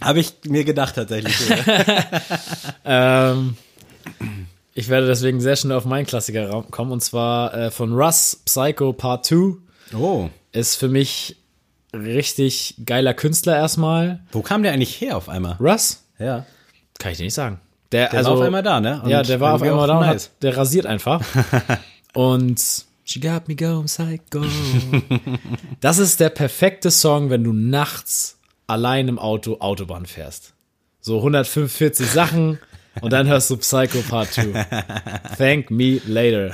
[0.00, 1.36] Habe ich mir gedacht tatsächlich.
[2.88, 3.56] Ähm,
[4.76, 8.92] ich werde deswegen sehr schnell auf meinen Klassiker kommen und zwar äh, von Russ Psycho
[8.92, 9.54] Part 2.
[9.94, 10.28] oh.
[10.52, 11.36] Ist für mich
[11.94, 14.20] richtig geiler Künstler erstmal.
[14.32, 15.56] Wo kam der eigentlich her auf einmal?
[15.58, 16.04] Russ?
[16.18, 16.44] Ja.
[16.98, 17.58] Kann ich dir nicht sagen.
[17.90, 19.00] Der, Der also, war auf einmal da, ne?
[19.02, 20.24] Und ja, der war auf einmal da und nice.
[20.24, 21.22] hat, der rasiert einfach.
[22.12, 22.60] und
[23.04, 24.44] She got me going psycho.
[25.80, 30.52] das ist der perfekte Song, wenn du nachts allein im Auto Autobahn fährst.
[31.00, 32.58] So 145 Sachen
[33.00, 34.66] und dann hörst du Psycho Part 2.
[35.38, 36.52] Thank me later.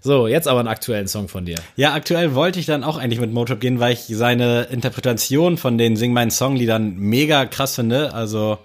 [0.00, 1.56] So, jetzt aber einen aktuellen Song von dir.
[1.76, 5.78] Ja, aktuell wollte ich dann auch eigentlich mit Motrip gehen, weil ich seine Interpretation von
[5.78, 8.12] den Sing meinen Songliedern mega krass finde.
[8.12, 8.58] Also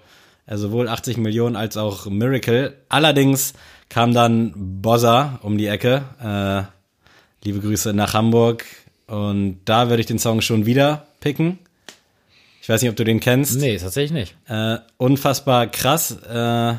[0.46, 2.74] äh, sowohl 80 Millionen als auch Miracle.
[2.88, 3.54] Allerdings
[3.88, 4.52] kam dann
[4.82, 6.02] Bozza um die Ecke.
[6.20, 8.64] Äh, liebe Grüße nach Hamburg.
[9.06, 11.58] Und da würde ich den Song schon wieder picken.
[12.60, 13.58] Ich weiß nicht, ob du den kennst.
[13.58, 14.36] Nee, tatsächlich nicht.
[14.46, 16.10] Äh, unfassbar krass.
[16.10, 16.74] Äh,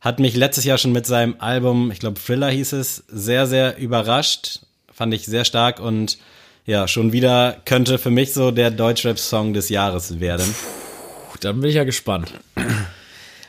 [0.00, 3.76] hat mich letztes Jahr schon mit seinem Album, ich glaube Thriller hieß es, sehr, sehr
[3.78, 4.60] überrascht.
[4.92, 6.18] Fand ich sehr stark und
[6.66, 10.54] ja, schon wieder könnte für mich so der Deutschrap-Song des Jahres werden.
[11.32, 12.32] Gut, dann bin ich ja gespannt.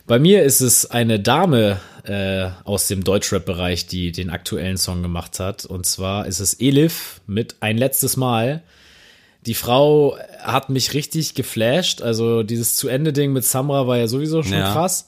[0.07, 5.39] Bei mir ist es eine Dame äh, aus dem Deutschrap-Bereich, die den aktuellen Song gemacht
[5.39, 5.65] hat.
[5.65, 8.61] Und zwar ist es Elif mit Ein letztes Mal.
[9.45, 12.01] Die Frau hat mich richtig geflasht.
[12.01, 14.71] Also dieses Zu-Ende-Ding mit Samra war ja sowieso schon Ja.
[14.73, 15.07] krass.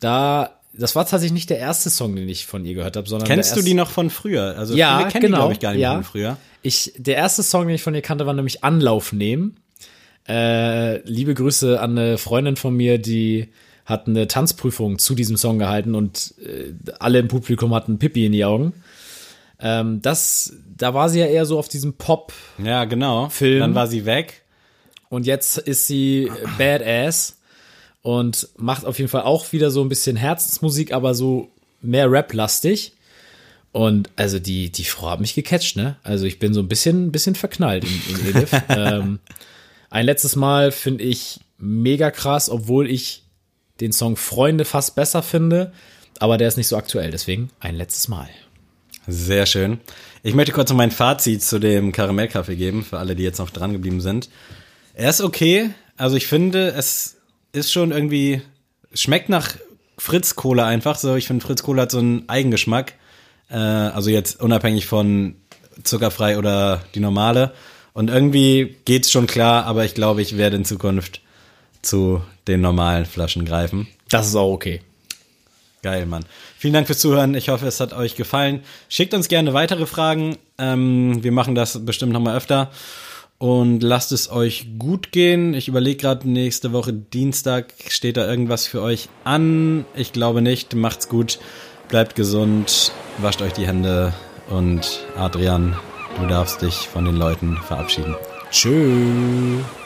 [0.00, 3.26] Da, das war tatsächlich nicht der erste Song, den ich von ihr gehört habe, sondern
[3.28, 4.56] Kennst du die noch von früher?
[4.58, 5.94] Also Ja, viele kennen genau, die, glaube ich, gar nicht ja.
[5.94, 6.36] von früher.
[6.62, 9.56] Ich, der erste Song, den ich von ihr kannte, war nämlich Anlauf nehmen.
[10.28, 13.48] Äh, liebe Grüße an eine Freundin von mir, die
[13.84, 18.32] hat eine Tanzprüfung zu diesem Song gehalten und äh, alle im Publikum hatten Pippi in
[18.32, 18.72] die Augen.
[19.60, 23.28] Ähm, das, da war sie ja eher so auf diesem Pop Ja, genau.
[23.28, 23.60] Film.
[23.60, 24.42] Dann war sie weg.
[25.08, 27.38] und jetzt ist sie Badass
[28.06, 31.50] und macht auf jeden Fall auch wieder so ein bisschen Herzensmusik, aber so
[31.82, 32.92] mehr Rap-lastig.
[33.72, 35.96] Und also die, die Frau hat mich gecatcht, ne?
[36.04, 38.52] Also ich bin so ein bisschen, bisschen verknallt in, in Elif.
[38.68, 39.18] ähm,
[39.90, 43.24] ein letztes Mal finde ich mega krass, obwohl ich
[43.80, 45.72] den Song Freunde fast besser finde,
[46.20, 48.28] aber der ist nicht so aktuell, deswegen ein letztes Mal.
[49.08, 49.80] Sehr schön.
[50.22, 53.50] Ich möchte kurz noch mein Fazit zu dem Karamellkaffee geben, für alle, die jetzt noch
[53.50, 54.30] dran geblieben sind.
[54.94, 55.70] Er ist okay.
[55.96, 57.16] Also ich finde, es
[57.56, 58.42] ist schon irgendwie,
[58.92, 59.56] es schmeckt nach
[59.98, 60.98] Fritz Cola einfach.
[60.98, 62.94] So, ich finde Fritz Cola hat so einen Eigengeschmack.
[63.50, 65.36] Äh, also jetzt unabhängig von
[65.82, 67.52] zuckerfrei oder die normale.
[67.92, 71.22] Und irgendwie geht's schon klar, aber ich glaube, ich werde in Zukunft
[71.82, 73.88] zu den normalen Flaschen greifen.
[74.08, 74.82] Das ist auch okay.
[75.82, 76.24] Geil, Mann.
[76.58, 77.34] Vielen Dank fürs Zuhören.
[77.34, 78.62] Ich hoffe, es hat euch gefallen.
[78.88, 80.36] Schickt uns gerne weitere Fragen.
[80.58, 82.70] Ähm, wir machen das bestimmt nochmal öfter.
[83.38, 85.52] Und lasst es euch gut gehen.
[85.52, 89.84] Ich überlege gerade, nächste Woche Dienstag steht da irgendwas für euch an.
[89.94, 90.74] Ich glaube nicht.
[90.74, 91.38] Macht's gut.
[91.88, 92.92] Bleibt gesund.
[93.18, 94.14] Wascht euch die Hände.
[94.48, 95.76] Und Adrian,
[96.18, 98.14] du darfst dich von den Leuten verabschieden.
[98.50, 99.85] Tschüss.